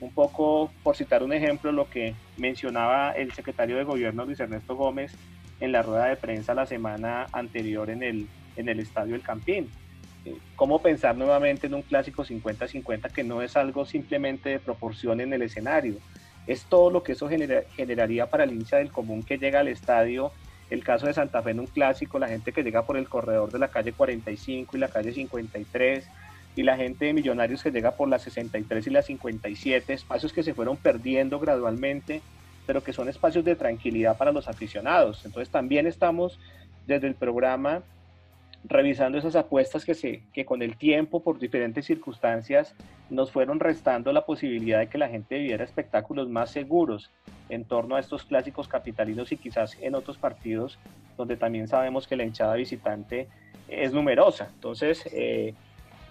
[0.00, 4.74] un poco, por citar un ejemplo, lo que mencionaba el secretario de Gobierno Luis Ernesto
[4.74, 5.12] Gómez
[5.60, 9.70] en la rueda de prensa la semana anterior en el, en el Estadio El Campín.
[10.24, 15.20] Eh, ¿Cómo pensar nuevamente en un clásico 50-50 que no es algo simplemente de proporción
[15.20, 15.96] en el escenario?
[16.46, 20.32] Es todo lo que eso generaría para el hincha del común que llega al estadio.
[20.70, 23.50] El caso de Santa Fe en un clásico, la gente que llega por el corredor
[23.50, 26.08] de la calle 45 y la calle 53,
[26.56, 30.42] y la gente de Millonarios que llega por las 63 y las 57, espacios que
[30.42, 32.22] se fueron perdiendo gradualmente,
[32.66, 35.24] pero que son espacios de tranquilidad para los aficionados.
[35.24, 36.38] Entonces también estamos
[36.86, 37.82] desde el programa
[38.64, 42.74] revisando esas apuestas que, se, que con el tiempo, por diferentes circunstancias,
[43.08, 47.10] nos fueron restando la posibilidad de que la gente viviera espectáculos más seguros
[47.48, 50.78] en torno a estos clásicos capitalinos y quizás en otros partidos
[51.16, 53.28] donde también sabemos que la hinchada visitante
[53.68, 54.50] es numerosa.
[54.54, 55.54] Entonces, eh,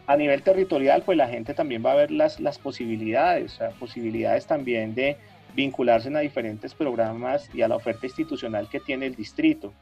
[0.07, 4.95] a nivel territorial, pues la gente también va a ver las, las posibilidades, posibilidades también
[4.95, 5.17] de
[5.55, 9.73] vincularse a diferentes programas y a la oferta institucional que tiene el distrito.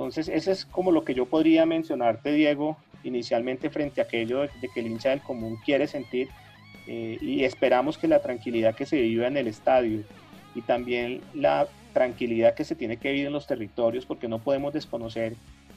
[0.00, 4.48] Entonces, eso es como lo que yo podría mencionarte, Diego, inicialmente frente a aquello de,
[4.72, 6.30] que el hincha del común quiere sentir
[6.86, 10.02] eh, y esperamos que la tranquilidad que se viva en el estadio
[10.54, 14.72] y también la tranquilidad que se tiene que vivir en los territorios, porque no podemos
[14.72, 15.34] desconocer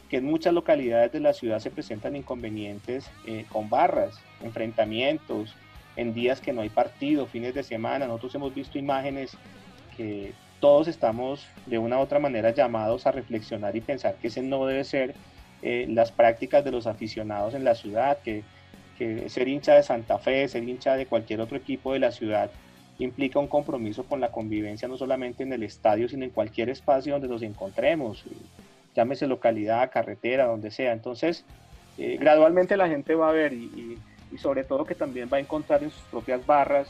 [0.09, 5.53] que en muchas localidades de la ciudad se presentan inconvenientes eh, con barras, enfrentamientos,
[5.97, 8.07] en días que no hay partido, fines de semana.
[8.07, 9.35] Nosotros hemos visto imágenes
[9.97, 10.31] que
[10.63, 14.65] todos estamos de una u otra manera llamados a reflexionar y pensar que ese no
[14.65, 15.13] debe ser
[15.61, 18.43] eh, las prácticas de los aficionados en la ciudad, que,
[18.97, 22.49] que ser hincha de Santa Fe, ser hincha de cualquier otro equipo de la ciudad
[22.97, 27.11] implica un compromiso con la convivencia no solamente en el estadio, sino en cualquier espacio
[27.11, 28.23] donde nos encontremos
[28.95, 30.93] llámese localidad, carretera, donde sea.
[30.93, 31.43] Entonces,
[31.97, 33.97] eh, gradualmente la gente va a ver y,
[34.37, 36.87] sobre todo que también va a encontrar en sus propias barras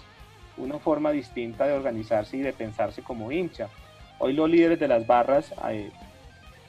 [0.57, 3.69] una forma distinta de organizarse y de pensarse como hincha.
[4.19, 5.91] Hoy los líderes de las barras, eh,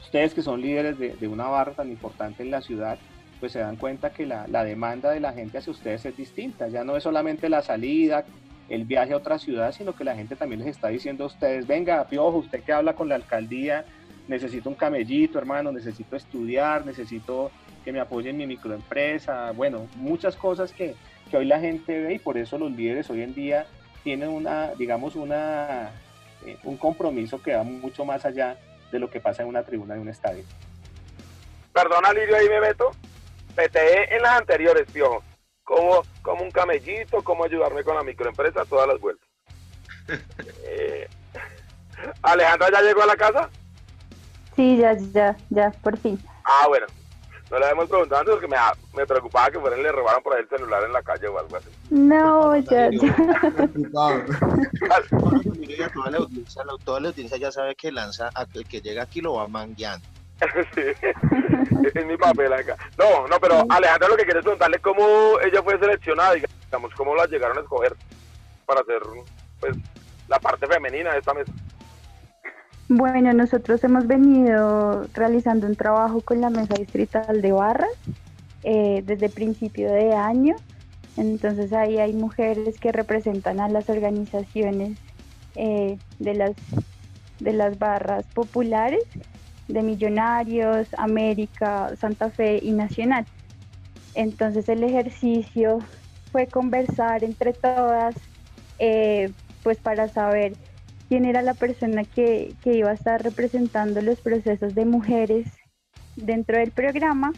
[0.00, 2.98] ustedes que son líderes de, una barra tan importante en la ciudad,
[3.40, 6.68] pues se dan cuenta que la, la, demanda de la gente hacia ustedes es distinta.
[6.68, 8.24] Ya no es solamente la salida,
[8.68, 11.66] el viaje a otra ciudad, sino que la gente también les está diciendo a ustedes,
[11.66, 13.84] venga, Piojo, usted que habla con la alcaldía,
[14.28, 17.50] necesito un camellito, hermano, necesito estudiar, necesito
[17.84, 20.94] que me apoyen mi microempresa, bueno, muchas cosas que,
[21.30, 23.66] que hoy la gente ve y por eso los líderes hoy en día
[24.02, 25.90] tienen una, digamos, una,
[26.44, 28.58] eh, un compromiso que va mucho más allá
[28.92, 30.44] de lo que pasa en una tribuna de un estadio.
[31.72, 32.92] Perdona, Lirio, ahí me meto.
[33.56, 35.22] PTE en las anteriores, Piojo.
[35.64, 39.28] Como, como un camellito, cómo ayudarme con la microempresa, todas las vueltas.
[40.64, 41.08] eh,
[42.22, 43.50] Alejandra ya llegó a la casa.
[44.54, 46.18] Sí, ya, ya, ya, por fin.
[46.44, 46.86] Ah, bueno.
[47.50, 48.56] No le habíamos preguntado antes porque me,
[48.94, 51.56] me preocupaba que fueran le robaran por ahí el celular en la calle o algo
[51.56, 51.68] así.
[51.90, 53.14] No, ya, ya.
[55.92, 59.34] toda la audiencia, toda la audiencia ya sabe que lanza, el que llega aquí lo
[59.34, 60.06] va mangueando.
[60.74, 60.80] sí,
[61.94, 62.76] es mi papel acá.
[62.98, 67.14] No, no, pero Alejandra lo que quiere es preguntarle cómo ella fue seleccionada, digamos, cómo
[67.14, 67.94] la llegaron a escoger
[68.66, 69.00] para hacer
[69.60, 69.76] pues
[70.28, 71.52] la parte femenina de esta mesa.
[72.88, 77.88] Bueno, nosotros hemos venido realizando un trabajo con la Mesa Distrital de Barras
[78.62, 80.54] eh, desde principio de año.
[81.16, 84.98] Entonces ahí hay mujeres que representan a las organizaciones
[85.54, 86.52] eh, de, las,
[87.40, 89.04] de las barras populares,
[89.68, 93.24] de Millonarios, América, Santa Fe y Nacional.
[94.14, 95.78] Entonces el ejercicio
[96.32, 98.14] fue conversar entre todas,
[98.78, 100.54] eh, pues para saber
[101.08, 105.46] quién era la persona que, iba a estar representando los procesos de mujeres
[106.16, 107.32] dentro del programa.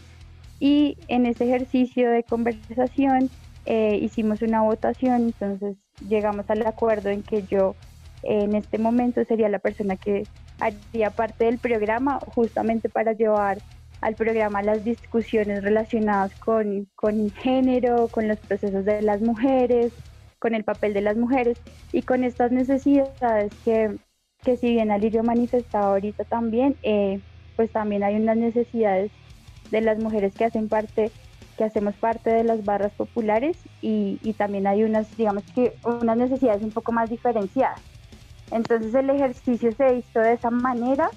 [0.59, 3.29] Y en ese ejercicio de conversación
[3.65, 5.77] eh, hicimos una votación, entonces
[6.07, 7.75] llegamos al acuerdo en que yo
[8.23, 10.23] en este momento sería la persona que
[10.59, 13.59] haría parte del programa justamente para llevar
[14.01, 19.91] al programa las discusiones relacionadas con, con género, con los procesos de las mujeres,
[20.39, 21.59] con el papel de las mujeres
[21.91, 23.97] y con estas necesidades que,
[24.43, 27.19] que si bien Alirio manifestaba ahorita también, eh,
[27.55, 29.11] pues también hay unas necesidades
[29.71, 31.11] de las mujeres que hacen parte
[31.57, 36.15] que hacemos parte de las barras populares y, y, también hay unas, digamos que unas
[36.15, 37.81] necesidades un poco más diferenciadas.
[38.51, 41.09] Entonces el ejercicio se hizo de esa manera.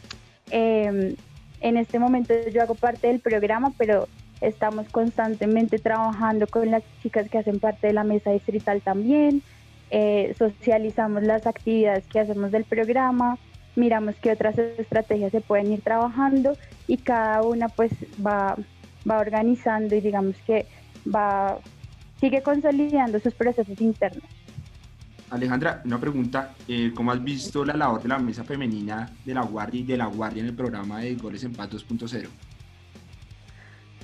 [0.51, 1.15] Eh,
[1.61, 4.09] en este momento yo hago parte del programa, pero
[4.41, 9.43] estamos constantemente trabajando con las chicas que hacen parte de la mesa distrital también.
[9.91, 13.39] Eh, socializamos las actividades que hacemos del programa,
[13.77, 17.93] miramos qué otras estrategias se pueden ir trabajando y cada una pues
[18.25, 18.57] va,
[19.09, 20.67] va organizando y digamos que
[21.13, 21.59] va
[22.21, 24.23] sigue consolidando sus procesos internos.
[25.31, 29.43] Alejandra, una pregunta, eh, ¿cómo has visto la labor de la mesa femenina de la
[29.43, 32.29] Guardia y de la Guardia en el programa de Goles en Paz 2.0?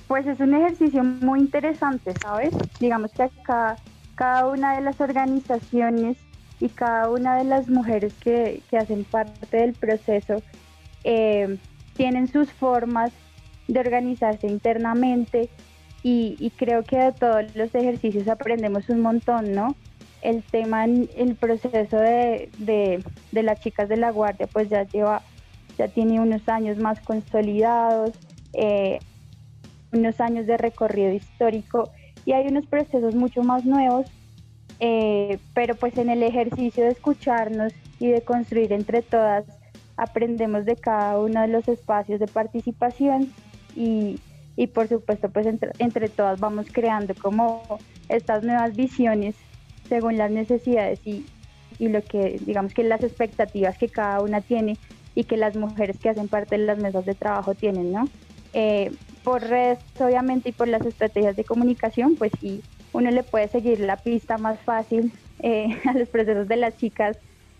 [0.07, 2.53] Pues es un ejercicio muy interesante, ¿sabes?
[2.79, 3.77] Digamos que acá
[4.15, 6.17] cada una de las organizaciones
[6.59, 10.41] y cada una de las mujeres que, hacen parte del proceso
[11.03, 11.57] eh,
[11.95, 13.11] tienen sus formas
[13.67, 15.49] de organizarse internamente
[16.03, 19.75] y, creo que de todos los ejercicios aprendemos un montón, ¿no?
[20.21, 25.21] El tema, el proceso de, de las chicas de la guardia pues ya lleva,
[25.77, 28.11] ya tiene unos años más consolidados,
[28.53, 28.99] eh,
[29.91, 31.89] unos años de recorrido histórico
[32.25, 34.05] y hay unos procesos mucho más nuevos,
[34.79, 39.45] eh, pero pues en el ejercicio de escucharnos y de construir entre todas,
[39.95, 43.31] aprendemos de cada uno de los espacios de participación
[43.75, 44.19] y,
[44.55, 47.63] y por supuesto pues entre, entre todas vamos creando como
[48.09, 49.35] estas nuevas visiones
[49.89, 51.25] según las necesidades y,
[51.79, 54.77] y lo que digamos que las expectativas que cada una tiene
[55.15, 58.07] y que las mujeres que hacen parte de las mesas de trabajo tienen, ¿no?
[58.53, 58.91] Eh,
[59.27, 62.63] por redes, obviamente, y por las estrategias de comunicación, pues sí,
[62.93, 67.17] uno le puede seguir la pista más fácil eh, a los procesos de las chicas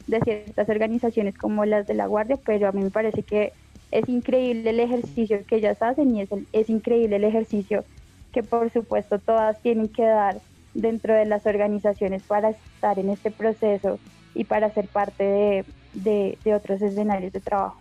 [0.07, 3.51] de ciertas organizaciones como las de la Guardia, pero a mí me parece que
[3.91, 7.83] es increíble el ejercicio que ellas hacen y es, es increíble el ejercicio
[8.31, 10.39] que por supuesto todas tienen que dar
[10.73, 13.99] dentro de las organizaciones para estar en este proceso
[14.33, 17.77] y para ser parte de, de, otros escenarios de trabajo.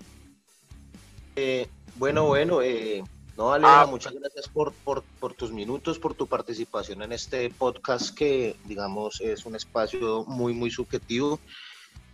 [1.37, 1.69] Eh,
[1.99, 3.05] bueno, bueno, eh,
[3.37, 3.87] no, Aleja, ah.
[3.87, 9.21] muchas gracias por, por, por, tus minutos, por tu participación en este podcast que, digamos,
[9.21, 11.39] es un espacio muy, muy subjetivo,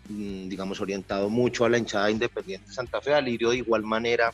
[0.08, 3.14] mm, digamos, orientado mucho a la hinchada independiente Santa Fe.
[3.14, 4.32] Alirio, de igual manera,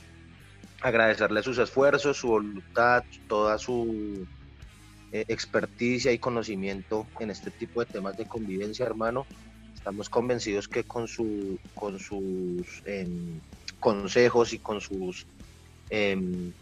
[0.81, 4.27] agradecerle sus esfuerzos, su voluntad, toda su
[5.13, 9.27] eh, experticia y conocimiento en este tipo de temas de convivencia, hermano.
[9.75, 13.41] Estamos convencidos que con, su, con sus em,
[13.79, 15.27] consejos y con sus
[15.91, 16.53] em,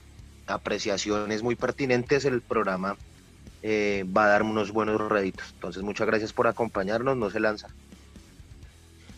[0.46, 2.96] apreciaciones muy pertinentes, el programa
[3.62, 5.50] eh, va a dar unos buenos réditos.
[5.54, 7.68] Entonces, muchas gracias por acompañarnos, no se lanza.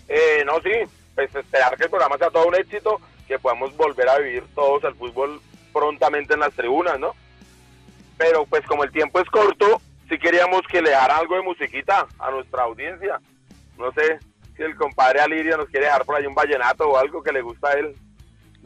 [0.09, 0.71] Eh, no, sí,
[1.15, 4.83] pues esperar que el programa sea todo un éxito, que podamos volver a vivir todos
[4.85, 5.41] el fútbol
[5.73, 7.15] prontamente en las tribunas, ¿no?
[8.17, 12.07] Pero pues como el tiempo es corto, si queríamos que le dejara algo de musiquita
[12.19, 13.21] a nuestra audiencia.
[13.77, 14.19] No sé
[14.57, 17.43] si el compadre Aliria nos quiere dejar por ahí un vallenato o algo que le
[17.43, 17.95] gusta a él.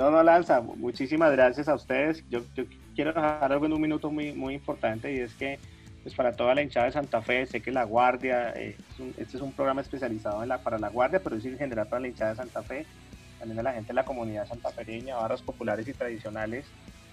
[0.03, 2.25] No, no, Lanza, muchísimas gracias a ustedes.
[2.29, 2.41] Yo,
[2.97, 5.61] quiero dejar algo en un minuto muy, muy importante y es que
[6.03, 8.77] pues para toda la hinchada de Santa Fe, sé que La Guardia, eh,
[9.17, 12.31] este es un programa especializado para La Guardia, pero es en general para la hinchada
[12.31, 12.85] de Santa Fe,
[13.38, 16.65] también a la gente de la comunidad santafereña, barras populares y tradicionales.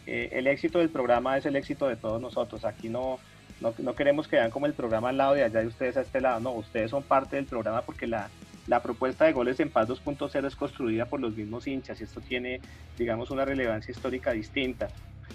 [0.08, 2.66] Eh, el éxito del programa es el éxito de todos nosotros.
[2.66, 3.20] Aquí no,
[3.62, 6.02] no, no queremos que vean como el programa al lado de allá y ustedes a
[6.02, 6.40] este lado.
[6.40, 8.30] No, ustedes son parte del programa porque la,
[8.70, 12.22] la propuesta de goles en paz 2.0 es construida por los mismos hinchas y esto
[12.22, 12.62] tiene,
[12.98, 14.88] digamos, una relevancia histórica distinta.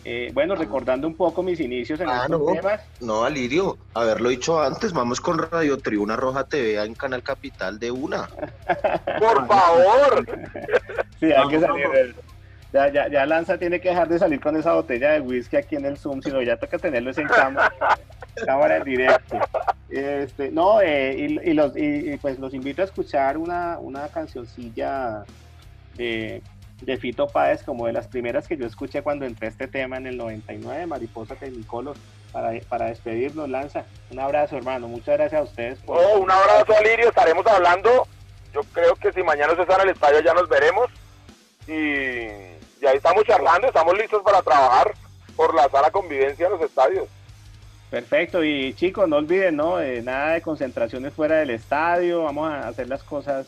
[0.04, 2.80] Eh, bueno, recordando un poco mis inicios en ah, estos no, temas.
[3.00, 7.90] No, Alirio, haberlo dicho antes, vamos con Radio Tribuna Roja TV en Canal Capital de
[7.90, 8.28] una.
[9.18, 10.26] Por favor.
[11.20, 12.14] sí, hay que salir.
[12.72, 15.76] Ya, ya, ya Lanza tiene que dejar de salir con esa botella de whisky aquí
[15.76, 17.72] en el Zoom, sino ya toca tenerlo en cámara,
[18.46, 19.38] cámara en directo.
[19.88, 25.24] Este, no, eh, y, los, y, pues los invito a escuchar una, una cancioncilla
[25.94, 26.42] de,
[26.82, 29.96] de, Fito Páez, como de las primeras que yo escuché cuando entré a este tema
[29.96, 31.96] en el 99, Mariposa Tecnicolor,
[32.32, 33.84] para, para despedirnos, Lanza.
[34.10, 34.88] Un abrazo, hermano.
[34.88, 35.78] Muchas gracias a ustedes.
[35.80, 35.98] Por...
[35.98, 37.08] Oh, un abrazo, Alirio.
[37.08, 38.08] Estaremos hablando.
[38.52, 40.90] Yo creo que si mañana se en el estadio ya nos veremos.
[41.68, 42.54] Y
[42.84, 44.92] y ahí estamos charlando, estamos listos para trabajar
[45.34, 47.08] por la sala convivencia en los estadios.
[47.94, 49.80] Perfecto, y chicos, no olviden, ¿no?
[49.80, 53.46] Eh, nada de concentraciones fuera del estadio, vamos a hacer las cosas,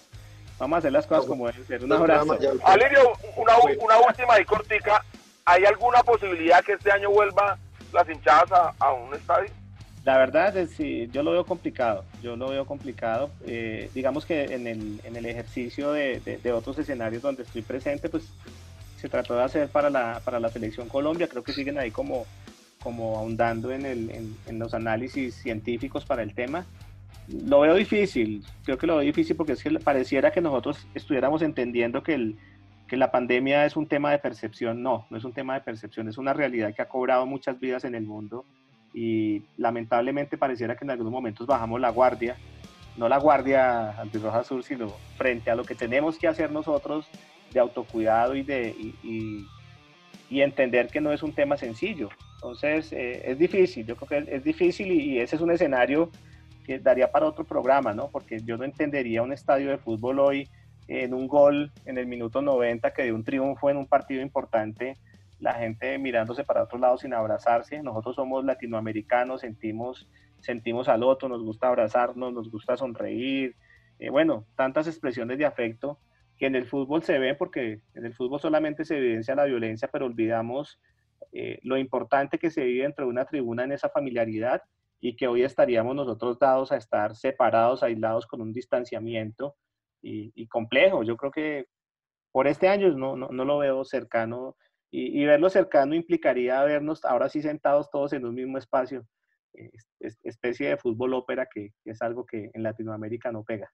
[0.57, 1.83] vamos a hacer las cosas como deben ser.
[1.83, 2.39] Un abrazo.
[2.63, 5.05] Alirio, una, una última y cortica,
[5.45, 7.59] ¿hay alguna posibilidad que este año vuelva
[7.93, 9.51] las hinchadas a, un estadio?
[10.05, 13.33] La verdad es que yo lo veo complicado, yo lo veo complicado.
[13.49, 18.09] Eh, digamos que en el, en el ejercicio de, de, otros escenarios donde estoy presente,
[18.09, 18.23] pues
[19.01, 22.27] se trató de hacer para la, para la selección Colombia, creo que siguen ahí como,
[22.87, 26.65] como ahondando en, el, en, en los análisis científicos para el tema.
[27.27, 31.43] Lo veo difícil, creo que lo veo difícil porque es que pareciera que nosotros estuviéramos
[31.43, 32.39] entendiendo que, el,
[32.87, 34.85] que la pandemia es un tema de percepción.
[34.85, 37.83] No, no es un tema de percepción, es una realidad que ha cobrado muchas vidas
[37.83, 38.45] en el mundo
[38.95, 42.37] y lamentablemente pareciera que en algunos momentos bajamos la guardia,
[42.97, 47.09] no la guardia antirroja sur, sino frente a lo que tenemos que hacer nosotros
[47.53, 48.69] de autocuidado y de
[49.03, 49.47] y,
[50.31, 52.11] entender que no es un tema sencillo.
[52.47, 56.11] Entonces eh, es difícil, yo creo que es, difícil y, ese es un escenario
[56.65, 58.09] que daría para otro programa, ¿no?
[58.09, 60.49] Porque yo no entendería un estadio de fútbol hoy
[60.87, 64.97] en un gol en el minuto 90 que de un triunfo en un partido importante
[65.41, 67.83] la gente mirándose para otro lado sin abrazarse.
[67.83, 73.57] Nosotros somos latinoamericanos, sentimos, sentimos al otro, nos gusta abrazarnos, nos gusta sonreír.
[73.99, 75.99] Eh, bueno, tantas expresiones de afecto
[76.39, 79.89] que en el fútbol se ven porque en el fútbol solamente se evidencia la violencia,
[79.91, 80.79] pero olvidamos
[81.39, 84.63] eh, lo importante que se vive dentro de una tribuna en esa familiaridad
[85.01, 89.55] y que hoy estaríamos nosotros dados a estar separados, aislados con un distanciamiento
[90.01, 91.03] y, complejo.
[91.03, 91.67] Yo creo que
[92.33, 94.57] por este año no, no, no lo veo cercano
[94.91, 99.07] y, verlo cercano implicaría vernos ahora sí sentados todos en un mismo espacio,
[100.01, 103.71] especie de fútbol ópera que, es algo que en Latinoamérica no pega.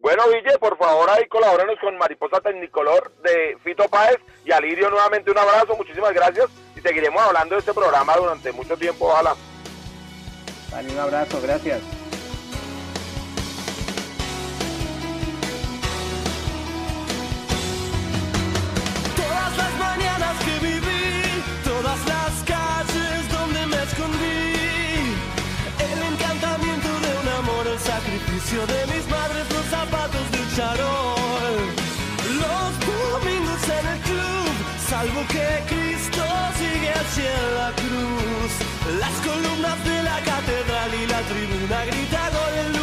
[0.00, 5.30] Bueno, Ville, por favor, ahí colabórenos con Mariposa Tecnicolor de Fito Páez y Alirio nuevamente
[5.30, 6.46] un abrazo, muchísimas gracias
[6.76, 9.34] y seguiremos hablando de este programa durante mucho tiempo, ojalá.
[10.72, 11.97] Un abrazo, gracias.
[28.56, 31.56] De mis madres los zapatos de charol.
[32.40, 34.52] Los domingos en el club,
[34.88, 36.24] salvo que Cristo
[36.56, 38.52] sigue hacia la cruz.
[38.98, 42.77] Las columnas de la catedral y la tribuna grita gol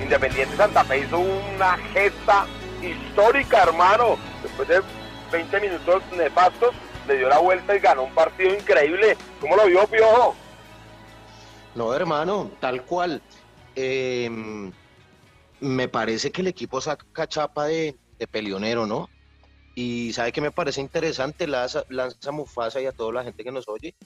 [0.00, 2.46] Independiente Santa Fe hizo una gesta
[2.80, 4.16] histórica, hermano.
[4.40, 4.80] Después de
[5.32, 6.72] 20 minutos nefastos,
[7.08, 9.16] le dio la vuelta y ganó un partido increíble.
[9.40, 10.36] ¿Cómo lo vio Piojo?
[11.74, 13.20] No, hermano, tal cual.
[13.74, 14.30] Eh,
[15.58, 19.10] me parece que el equipo saca chapa de, de peleonero, ¿no?
[19.74, 23.50] Y sabe que me parece interesante, lanza, lanza Mufasa y a toda la gente que
[23.50, 23.96] nos oye,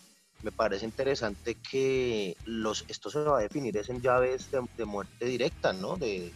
[0.47, 4.85] me parece interesante que los, esto se va a definir es en llaves de, de
[4.85, 5.97] muerte directa, ¿no?
[5.97, 6.33] De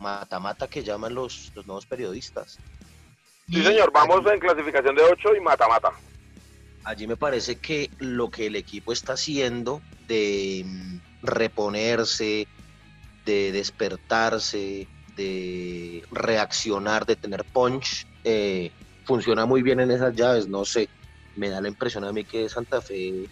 [0.00, 2.58] mata-mata que llaman los, los nuevos periodistas.
[3.48, 5.92] Sí, señor, vamos en clasificación de 8 y mata-mata.
[6.82, 12.48] allí me parece que lo que el equipo está haciendo de mm, reponerse,
[13.24, 18.72] de despertarse, de reaccionar, de tener punch, eh,
[19.04, 20.48] funciona muy bien en esas llaves.
[20.48, 20.88] No sé,
[21.36, 23.28] me da la impresión a mí que Santa Fe,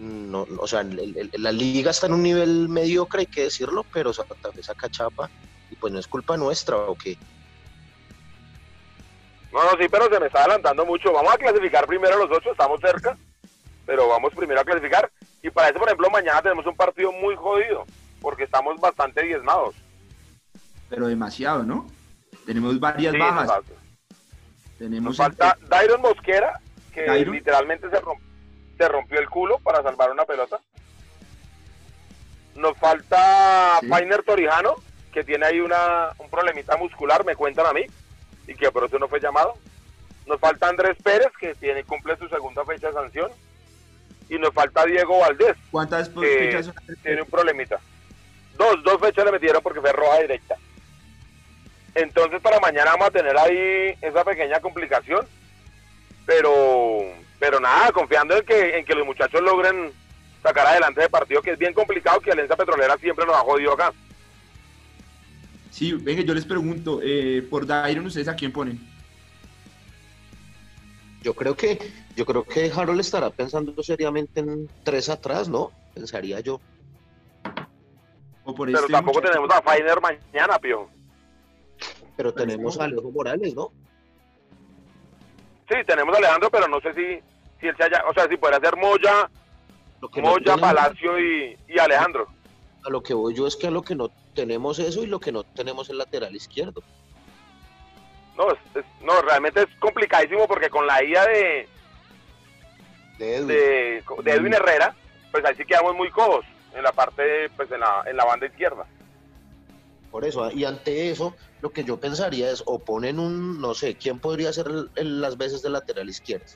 [0.00, 3.84] no, o sea, el- el- la liga está en un nivel mediocre, hay que decirlo,
[3.92, 5.28] pero Santa Fe saca chapa
[5.70, 7.16] y pues no es culpa nuestra, ¿o qué?
[9.52, 11.12] No, no, sí, pero se me está adelantando mucho.
[11.12, 13.16] Vamos a clasificar primero los ocho, estamos cerca,
[13.84, 15.10] pero vamos primero a clasificar.
[15.42, 17.84] Y para eso, por ejemplo, mañana tenemos un partido muy jodido,
[18.20, 19.74] porque estamos bastante diezmados.
[20.88, 21.86] Pero demasiado, ¿no?
[22.46, 23.46] Tenemos varias Sí, bajas.
[23.48, 23.64] nos,
[24.78, 26.60] Tenemos nos falta Dairon Mosquera,
[26.94, 27.34] que Dairon.
[27.34, 28.20] literalmente se, romp-
[28.80, 30.58] se rompió el culo para salvar una pelota.
[32.54, 33.88] Nos falta Sí.
[33.88, 34.76] Fainer Torijano,
[35.12, 37.84] que tiene ahí una, un problemita muscular, me cuentan a mí,
[38.46, 39.52] y que por eso no fue llamado.
[40.24, 43.30] Nos falta Andrés Pérez, que tiene cumple su segunda fecha de sanción.
[44.30, 46.72] Y nos falta Diego Valdés, ¿Cuántas que fechas
[47.02, 47.80] tiene un problemita.
[48.56, 50.56] Dos, dos fechas le metieron porque fue roja directa.
[51.94, 55.26] Entonces para mañana vamos a tener ahí esa pequeña complicación.
[56.24, 59.90] Pero, pero nada, confiando en que, en que los muchachos logren
[60.42, 63.72] sacar adelante ese partido, que es bien complicado, que Alianza Petrolera siempre nos ha jodido
[63.72, 63.92] acá.
[65.70, 68.78] Sí, venga, yo les pregunto, eh, por Dairon, ¿ustedes a quién ponen?
[71.22, 71.78] Yo creo que,
[72.14, 75.70] yo creo que Harold estará pensando seriamente en tres atrás, ¿no?
[75.94, 76.60] Pensaría yo.
[78.44, 79.32] O por Pero este tampoco muchacho?
[79.32, 80.88] tenemos a Fainer mañana, pío.
[82.16, 83.70] Pero tenemos a Alejo Morales, ¿no?
[85.68, 87.22] Sí, tenemos a Alejandro, pero no sé si,
[87.60, 89.30] si él se haya, o sea, si puede ser Moya,
[90.00, 92.26] Lo que no Moya, Palacio y, y Alejandro.
[92.84, 95.20] A lo que voy yo es que a lo que no tenemos eso y lo
[95.20, 96.82] que no tenemos el lateral izquierdo.
[98.36, 101.68] No, es- es- no, realmente es complicadísimo porque con la ida de,
[103.18, 103.46] De Edwin.
[103.48, 104.94] de, de Edwin Herrera,
[105.30, 106.44] pues ahí sí quedamos muy cojos
[106.74, 108.86] en la parte, pues en la, en la banda izquierda.
[110.10, 113.74] Por eso, ah, y ante eso, lo que yo pensaría es o ponen un, no
[113.74, 116.46] sé, ¿quién podría el- el- las veces de lateral izquierdo?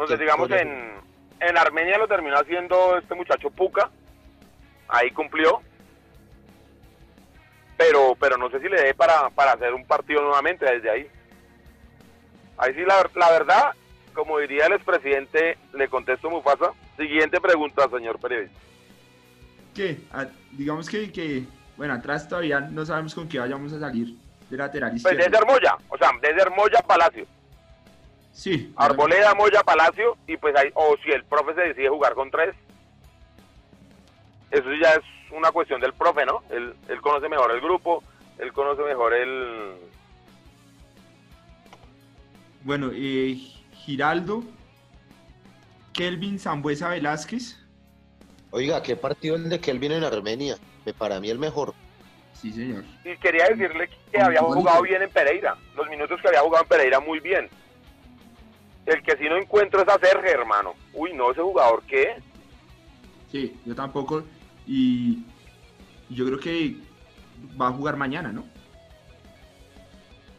[0.00, 0.94] No sé, ¿Qué digamos en,
[1.40, 3.90] en Armenia lo terminó haciendo este muchacho Puca,
[4.88, 5.60] ahí cumplió,
[7.76, 11.06] pero pero no sé si le dé para, para hacer un partido nuevamente desde ahí.
[12.56, 13.72] Ahí sí, la, la verdad,
[14.14, 16.72] como diría el expresidente, le contesto Mufasa.
[16.96, 18.58] Siguiente pregunta, señor periodista.
[19.74, 19.98] ¿Qué?
[20.14, 21.44] Ah, digamos que, que,
[21.76, 24.14] bueno, atrás todavía no sabemos con qué vayamos a salir
[24.48, 27.26] de lateral Pues desde Hermoya, o sea, desde Hermoya Palacio.
[28.40, 28.72] Sí.
[28.74, 32.54] Arboleda, Moya, Palacio, y pues ahí, o si el profe se decide jugar con tres,
[34.50, 36.42] eso ya es una cuestión del profe, ¿no?
[36.48, 38.02] Él, él conoce mejor el grupo,
[38.38, 39.74] él conoce mejor el...
[42.62, 43.36] Bueno, eh,
[43.74, 44.42] Giraldo,
[45.92, 47.58] Kelvin Zambuesa Velázquez.
[48.52, 50.56] Oiga, ¿qué partido el de Kelvin en Armenia?
[50.86, 51.74] Me para mí el mejor.
[52.32, 52.84] Sí, señor.
[53.04, 56.68] Y quería decirle que había jugado bien en Pereira, los minutos que había jugado en
[56.70, 57.50] Pereira muy bien.
[58.90, 60.74] El que sí no encuentro es a Sergio, hermano.
[60.92, 62.16] Uy, no, ese jugador, ¿qué?
[63.30, 64.24] Sí, yo tampoco.
[64.66, 65.22] Y
[66.08, 66.74] yo creo que
[67.60, 68.44] va a jugar mañana, ¿no?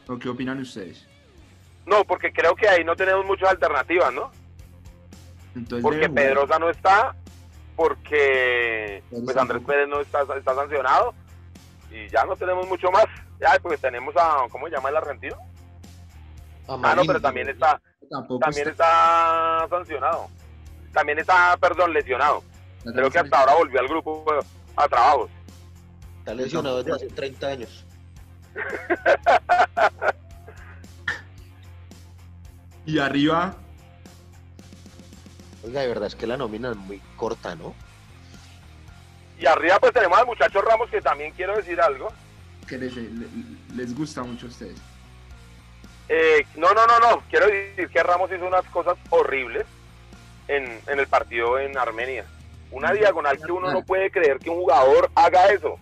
[0.09, 1.07] ¿O qué opinan ustedes?
[1.85, 4.31] No, porque creo que ahí no tenemos muchas alternativas, ¿no?
[5.55, 6.09] Entonces porque.
[6.09, 7.15] Pedrosa no está,
[7.77, 9.63] porque pues Andrés.
[9.65, 11.13] Pérez no está, está sancionado
[11.89, 13.05] y ya no tenemos mucho más.
[13.39, 15.37] Ya, pues tenemos a, ¿cómo se llama el argentino?
[16.67, 17.81] A Ah, no, pero también está,
[18.11, 20.27] Tampoco también está- está sancionado.
[20.93, 22.43] También está, perdón, lesionado.
[22.83, 24.25] Creo que hasta ahora volvió al grupo
[24.75, 25.29] a trabajos.
[26.19, 27.85] Está lesionado desde hace 30 años.
[32.85, 33.53] Y arriba,
[35.63, 37.75] Oiga, de verdad es que la nómina es muy corta, ¿no?
[39.39, 42.11] Y arriba pues tenemos al muchacho Ramos que también quiero decir algo.
[42.67, 43.27] que les, le-
[43.75, 44.79] les gusta mucho a ustedes.
[46.13, 47.23] Eh, no, no, no, no.
[47.29, 49.65] Quiero decir que Ramos hizo unas cosas horribles
[50.49, 52.25] en, en el partido en Armenia.
[52.69, 55.79] Una diagonal que uno no puede creer que un jugador haga eso.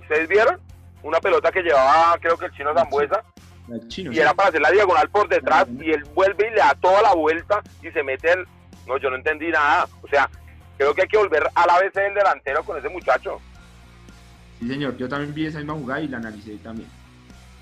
[0.00, 0.58] ¿Ustedes vieron?
[1.02, 3.22] Una pelota que llevaba, creo que el chino Zambuesa,
[3.70, 6.56] El chino, y era para hacer la diagonal por detrás y él vuelve y le
[6.56, 8.46] da toda la vuelta y se mete el...
[8.86, 9.86] No, yo no entendí nada.
[10.00, 10.30] O sea,
[10.78, 13.42] creo que hay que volver a la vez el delantero con ese muchacho.
[14.58, 14.96] Sí, señor.
[14.96, 16.88] Yo también vi esa misma jugada y la analicé también.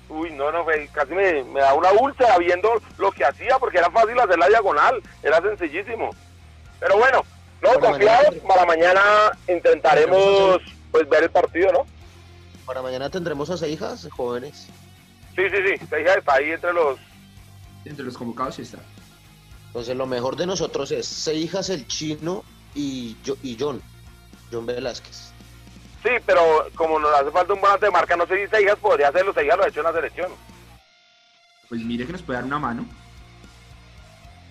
[0.09, 3.89] Uy, no, no, casi me, me da una úlcera viendo lo que hacía porque era
[3.89, 6.11] fácil hacer la diagonal, era sencillísimo.
[6.79, 7.23] Pero bueno,
[7.61, 9.01] no, Para confiados, mañana- para mañana
[9.47, 11.85] intentaremos pues ver el partido, ¿no?
[12.65, 14.67] Para mañana tendremos a hijas jóvenes.
[15.35, 16.99] Sí, sí, sí, hija está ahí entre los...
[17.85, 18.77] Entre los convocados sí está.
[19.67, 22.43] Entonces lo mejor de nosotros es Seijas, el chino
[22.75, 23.81] y, yo, y John.
[24.51, 25.32] John Velázquez.
[26.03, 29.07] Sí, pero como nos hace falta un volante de marca, no sé si Seijas podría
[29.07, 30.31] hacerlo, Seijas lo ha hecho en la selección.
[31.69, 32.85] Pues mire que nos puede dar una mano.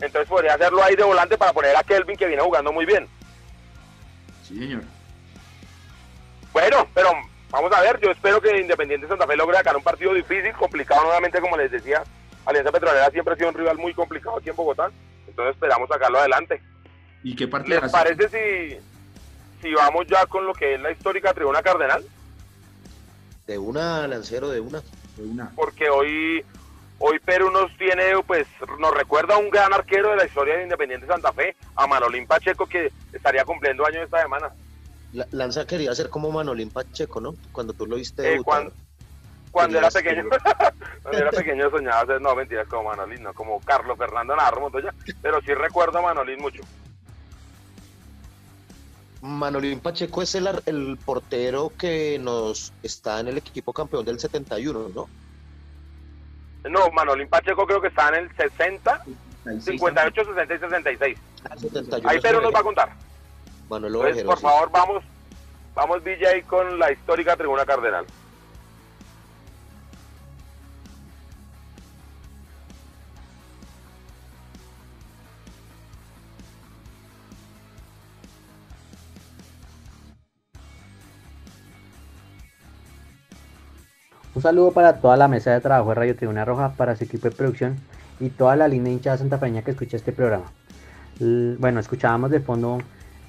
[0.01, 3.07] Entonces podría hacerlo ahí de volante para poner a Kelvin que viene jugando muy bien.
[4.43, 4.83] Sí, señor.
[6.55, 7.11] Bueno, pero
[7.51, 11.05] vamos a ver, yo espero que Independiente Santa Fe logre sacar un partido difícil, complicado
[11.05, 12.03] nuevamente, como les decía.
[12.47, 14.91] Alianza Petrolera siempre ha sido un rival muy complicado aquí en Bogotá,
[15.29, 16.61] entonces esperamos sacarlo adelante.
[17.23, 18.79] ¿Y qué partido ¿Les parece si,
[19.63, 22.05] si vamos ya con lo que es la histórica tribuna cardenal?
[23.47, 24.83] De una, Lancero, de una.
[25.17, 25.51] De una.
[25.57, 26.45] Porque hoy,
[26.99, 28.47] hoy Perú nos tiene, pues,
[28.79, 32.27] nos recuerda a un gran arquero de la historia de Independiente Santa Fe, a Manolín
[32.27, 34.51] Pacheco, que estaría cumpliendo años esta semana.
[35.13, 37.35] La- Lanza quería ser como Manolín Pacheco, ¿no?
[37.53, 38.45] Cuando tú lo viste Eh, debutar.
[38.45, 38.73] cuando,
[39.51, 40.25] cuando era pequeño,
[41.03, 44.95] cuando era pequeño soñaba ser, no mentiras, como Manolín, no como Carlos Fernando Navarro Montoya,
[45.21, 46.63] pero sí recuerdo a Manolín mucho.
[49.23, 54.19] Manolín Pacheco es el, ar- el portero que nos está en el equipo campeón del
[54.19, 55.09] 71, ¿no?
[56.69, 59.03] No, Manolín Pacheco creo que está en el 60,
[59.47, 61.19] Ahí sí 58, 60 y 66.
[61.49, 62.41] Ah, 71 Ahí es Perú Ovejero.
[62.43, 62.93] nos va a contar.
[63.69, 64.43] Manuel Entonces, Ovejero, por sí.
[64.43, 65.05] favor, vamos,
[65.75, 68.05] vamos VJ con la histórica tribuna cardenal.
[84.35, 87.29] Un saludo para toda la mesa de trabajo de Radio Tribuna Roja, para su equipo
[87.29, 87.77] de producción
[88.19, 90.47] y toda la línea hinchada santafeña que escucha este programa.
[91.21, 92.79] Bueno, escuchábamos de fondo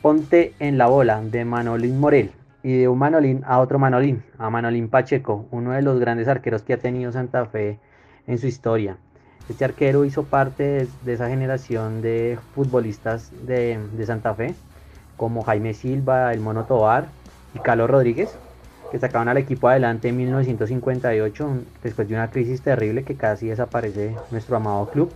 [0.01, 2.31] Ponte en la bola de Manolín Morel
[2.63, 6.61] y de un Manolín a otro Manolín, a Manolín Pacheco, uno de los grandes arqueros
[6.61, 7.79] que ha tenido Santa Fe
[8.25, 8.95] en su historia.
[9.49, 14.55] Este arquero hizo parte de, de esa generación de futbolistas de, de Santa Fe,
[15.17, 17.07] como Jaime Silva, el Mono Tobar
[17.53, 18.37] y Carlos Rodríguez,
[18.93, 24.15] que sacaban al equipo adelante en 1958, después de una crisis terrible que casi desaparece
[24.29, 25.11] nuestro amado club.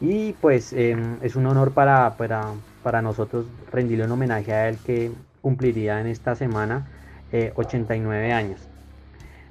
[0.00, 2.52] Y pues eh, es un honor para, para,
[2.84, 6.86] para nosotros rendirle un homenaje a él que cumpliría en esta semana
[7.32, 8.68] eh, 89 años.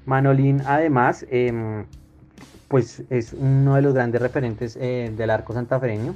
[0.05, 1.83] Manolín además em,
[2.69, 6.15] pues es uno de los grandes referentes eh, del arco santafereño.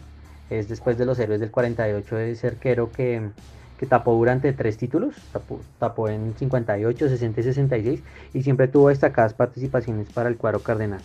[0.49, 3.29] Es después de los héroes del 48 de cerquero que,
[3.78, 8.03] que tapó durante tres títulos, tapó, tapó en 58, 60 y 66
[8.34, 11.01] y siempre tuvo destacadas participaciones para el cuadro cardenal.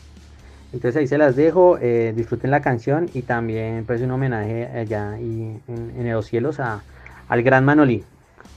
[0.73, 5.19] Entonces ahí se las dejo, eh, disfruten la canción y también pues un homenaje allá
[5.19, 6.83] y en, en los cielos a,
[7.29, 8.05] al gran Manolín.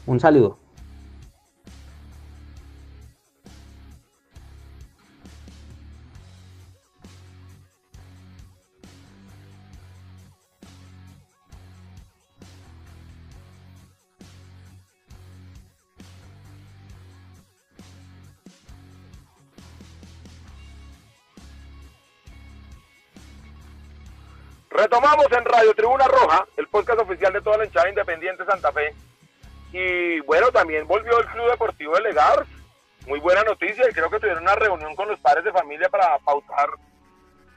[0.06, 0.63] Un saludo.
[26.74, 28.96] Podcast oficial de toda la hinchada independiente Santa Fe.
[29.72, 32.48] Y bueno, también volvió el Club Deportivo de Legars.
[33.08, 36.18] Muy buena noticia, y creo que tuvieron una reunión con los padres de familia para
[36.20, 36.70] pautar,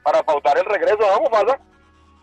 [0.02, 0.98] para pautar el regreso.
[0.98, 1.58] Vamos, pasa.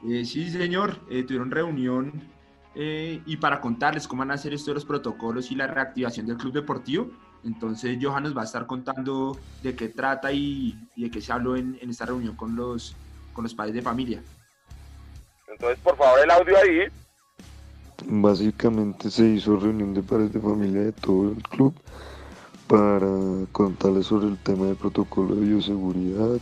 [0.07, 2.29] Eh, sí, señor, eh, tuvieron reunión
[2.75, 6.27] eh, y para contarles cómo van a hacer esto de los protocolos y la reactivación
[6.27, 7.09] del club deportivo.
[7.43, 11.31] Entonces, Johan nos va a estar contando de qué trata y, y de qué se
[11.31, 12.95] habló en, en esta reunión con los,
[13.33, 14.21] con los padres de familia.
[15.53, 16.87] Entonces, por favor, el audio ahí.
[18.07, 21.73] Básicamente se hizo reunión de padres de familia de todo el club
[22.67, 23.07] para
[23.51, 26.37] contarles sobre el tema de protocolo de bioseguridad,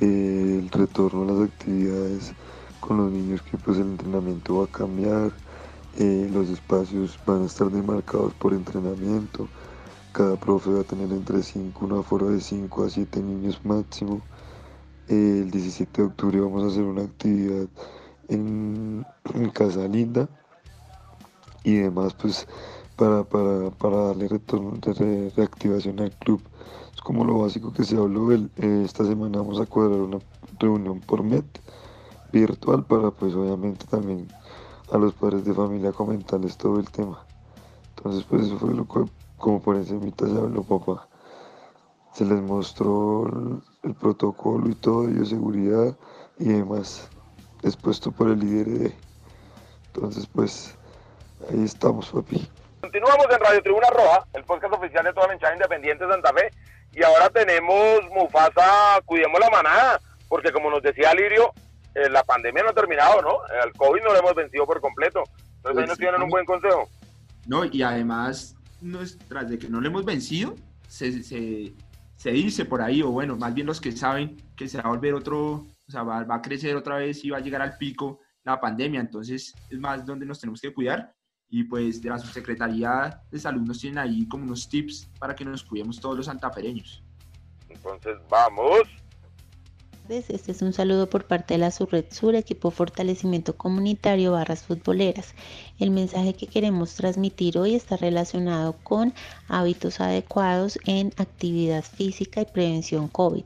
[0.00, 2.32] eh, el retorno a las actividades
[2.78, 5.32] con los niños que pues el entrenamiento va a cambiar,
[5.98, 9.48] eh, los espacios van a estar demarcados por entrenamiento,
[10.12, 14.20] cada profe va a tener entre 5, un aforo de 5 a 7 niños máximo.
[15.08, 17.66] El 17 de octubre vamos a hacer una actividad
[18.30, 19.06] en,
[19.52, 20.28] Casa Linda
[21.62, 22.46] y demás pues
[22.96, 26.42] para, para, para darle retorno de re- reactivación al club.
[26.94, 28.32] Es como lo básico que se habló.
[28.32, 30.20] El- eh, esta semana vamos a cuadrar una
[30.58, 31.60] reunión por Met
[32.32, 34.28] virtual para pues obviamente también
[34.92, 37.26] a los padres de familia comentarles todo el tema.
[37.96, 39.04] Entonces pues eso fue lo que
[39.36, 41.08] como por encimita se habló papá.
[42.12, 45.96] Se les mostró el, protocolo y todo, de seguridad
[46.38, 47.10] y demás,
[47.62, 48.94] expuesto por el líder de.
[49.86, 50.76] Entonces pues
[51.50, 52.48] ahí estamos papi.
[52.80, 56.32] Continuamos en Radio Tribuna Roja, el podcast oficial de toda la hinchada independiente de Santa
[56.32, 56.50] Fe.
[56.92, 61.52] Y ahora tenemos Mufasa, cuidemos la manada, porque como nos decía Lirio,
[61.94, 63.38] eh, la pandemia no ha terminado, ¿no?
[63.62, 65.22] Al COVID no lo hemos vencido por completo.
[65.56, 66.88] Entonces ahí nos tienen un buen consejo.
[67.46, 68.56] No, y además,
[69.02, 70.54] es- tras de que no lo hemos vencido,
[70.88, 71.72] se, se,
[72.16, 74.88] se dice por ahí, o bueno, más bien los que saben que se va a
[74.88, 77.76] volver otro, o sea, va, va a crecer otra vez y va a llegar al
[77.76, 79.00] pico la pandemia.
[79.00, 81.12] Entonces, es más donde nos tenemos que cuidar.
[81.48, 85.44] Y pues de la subsecretaría de salud nos tienen ahí como unos tips para que
[85.44, 87.02] nos cuidemos todos los santafereños.
[87.68, 88.82] Entonces vamos.
[90.08, 95.34] Este es un saludo por parte de la Surred Sur, equipo Fortalecimiento Comunitario Barras Futboleras.
[95.78, 99.12] El mensaje que queremos transmitir hoy está relacionado con
[99.48, 103.44] hábitos adecuados en actividad física y prevención COVID.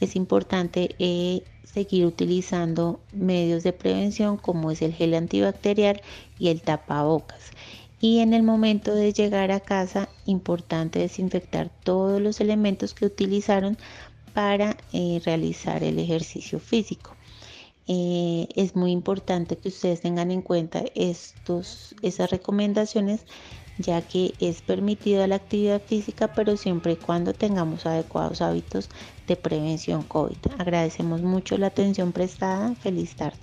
[0.00, 6.00] Es importante eh, seguir utilizando medios de prevención como es el gel antibacterial
[6.38, 7.50] y el tapabocas.
[8.00, 13.76] Y en el momento de llegar a casa, importante desinfectar todos los elementos que utilizaron
[14.34, 17.16] para eh, realizar el ejercicio físico.
[17.88, 23.22] Eh, es muy importante que ustedes tengan en cuenta estos, esas recomendaciones
[23.78, 28.90] ya que es permitida la actividad física pero siempre y cuando tengamos adecuados hábitos
[29.26, 30.36] de prevención COVID.
[30.58, 32.74] Agradecemos mucho la atención prestada.
[32.82, 33.38] Feliz tarde.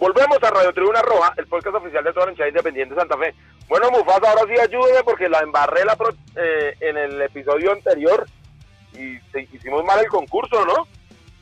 [0.00, 3.16] Volvemos a Radio Tribuna Roja, el podcast oficial de toda la hinchada independiente de Santa
[3.18, 3.34] Fe.
[3.68, 8.26] Bueno, Mufasa, ahora sí ayúdeme porque la embarré la pro- eh, en el episodio anterior
[8.94, 10.86] y se- hicimos mal el concurso, ¿no?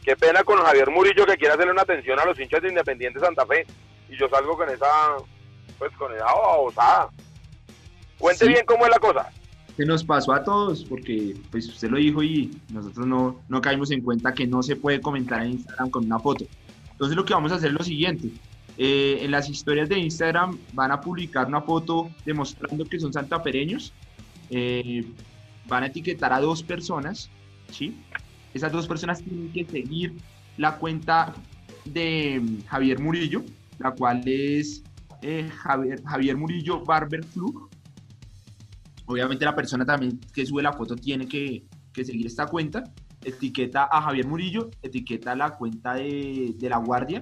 [0.03, 3.21] Qué pena con Javier Murillo que quiere hacerle una atención a los hinchas de Independiente
[3.21, 3.67] Santa Fe
[4.09, 4.87] y yo salgo con esa,
[5.79, 7.09] pues con esa babosada.
[8.19, 8.53] Cuente Sí.
[8.53, 9.29] bien cómo es la cosa.
[9.77, 13.91] que nos pasó a todos, porque pues usted lo dijo y nosotros no, no caímos
[13.91, 16.47] en cuenta que no se puede comentar en Instagram con una foto.
[16.93, 18.31] Entonces lo que vamos a hacer es lo siguiente.
[18.79, 23.93] Eh, en las historias de Instagram van a publicar una foto demostrando que son santafereños.
[24.49, 25.05] Eh,
[25.69, 27.29] van a etiquetar a dos personas,
[27.71, 27.95] ¿sí?
[28.55, 30.15] Esas dos personas tienen que seguir
[30.57, 31.35] la cuenta
[31.85, 33.45] de Javier Murillo,
[33.79, 34.83] la cual es
[35.21, 37.66] eh, Javier, Javier Murillo Barber Club
[39.07, 42.85] obviamente la persona también que sube la foto tiene que, que seguir esta cuenta,
[43.25, 47.21] etiqueta a Javier Murillo, etiqueta la cuenta de, de la guardia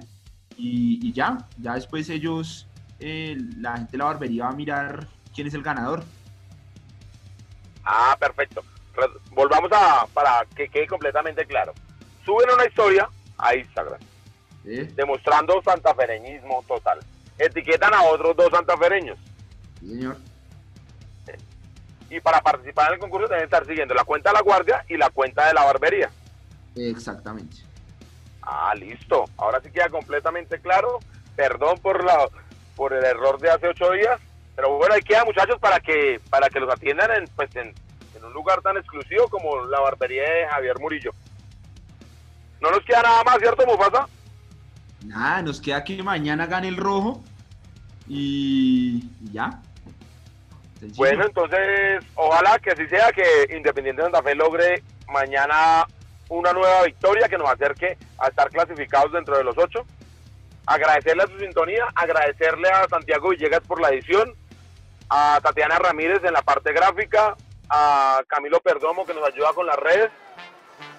[0.57, 2.67] y, y ya, ya después ellos,
[2.99, 6.03] eh, la gente de la barbería va a mirar quién es el ganador.
[7.83, 8.63] Ah, perfecto.
[9.31, 11.73] Volvamos a, para que quede completamente claro.
[12.25, 13.07] Suben una historia
[13.37, 13.99] a Instagram
[14.65, 14.91] ¿eh?
[14.95, 16.99] demostrando santafereñismo total.
[17.37, 19.19] Etiquetan a otros dos santafereños.
[19.79, 20.17] Sí, señor.
[22.09, 24.97] Y para participar en el concurso deben estar siguiendo la cuenta de la guardia y
[24.97, 26.09] la cuenta de la barbería.
[26.75, 27.57] Exactamente.
[28.41, 29.25] Ah, listo.
[29.37, 30.99] Ahora sí queda completamente claro.
[31.35, 32.27] Perdón por la
[32.75, 34.19] por el error de hace ocho días.
[34.55, 37.73] Pero bueno, ahí queda muchachos para que para que los atiendan en, pues, en,
[38.15, 41.11] en un lugar tan exclusivo como la barbería de Javier Murillo.
[42.61, 44.07] No nos queda nada más, ¿cierto, Mufasa?
[45.05, 47.23] Nada, nos queda que mañana gane el rojo
[48.07, 49.61] y, y ya.
[50.95, 55.85] Bueno, entonces, ojalá que así sea, que Independiente Santa Fe logre mañana
[56.29, 59.85] una nueva victoria que nos acerque a estar clasificados dentro de los ocho.
[60.65, 64.33] Agradecerle a su sintonía, agradecerle a Santiago Villegas por la edición,
[65.09, 67.35] a Tatiana Ramírez en la parte gráfica,
[67.69, 70.11] a Camilo Perdomo que nos ayuda con las redes,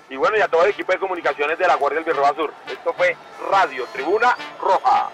[0.08, 2.52] y bueno, y a todo el equipo de comunicaciones de la Guardia del Birroba Sur.
[2.70, 3.16] Esto fue
[3.50, 5.10] Radio Tribuna Roja.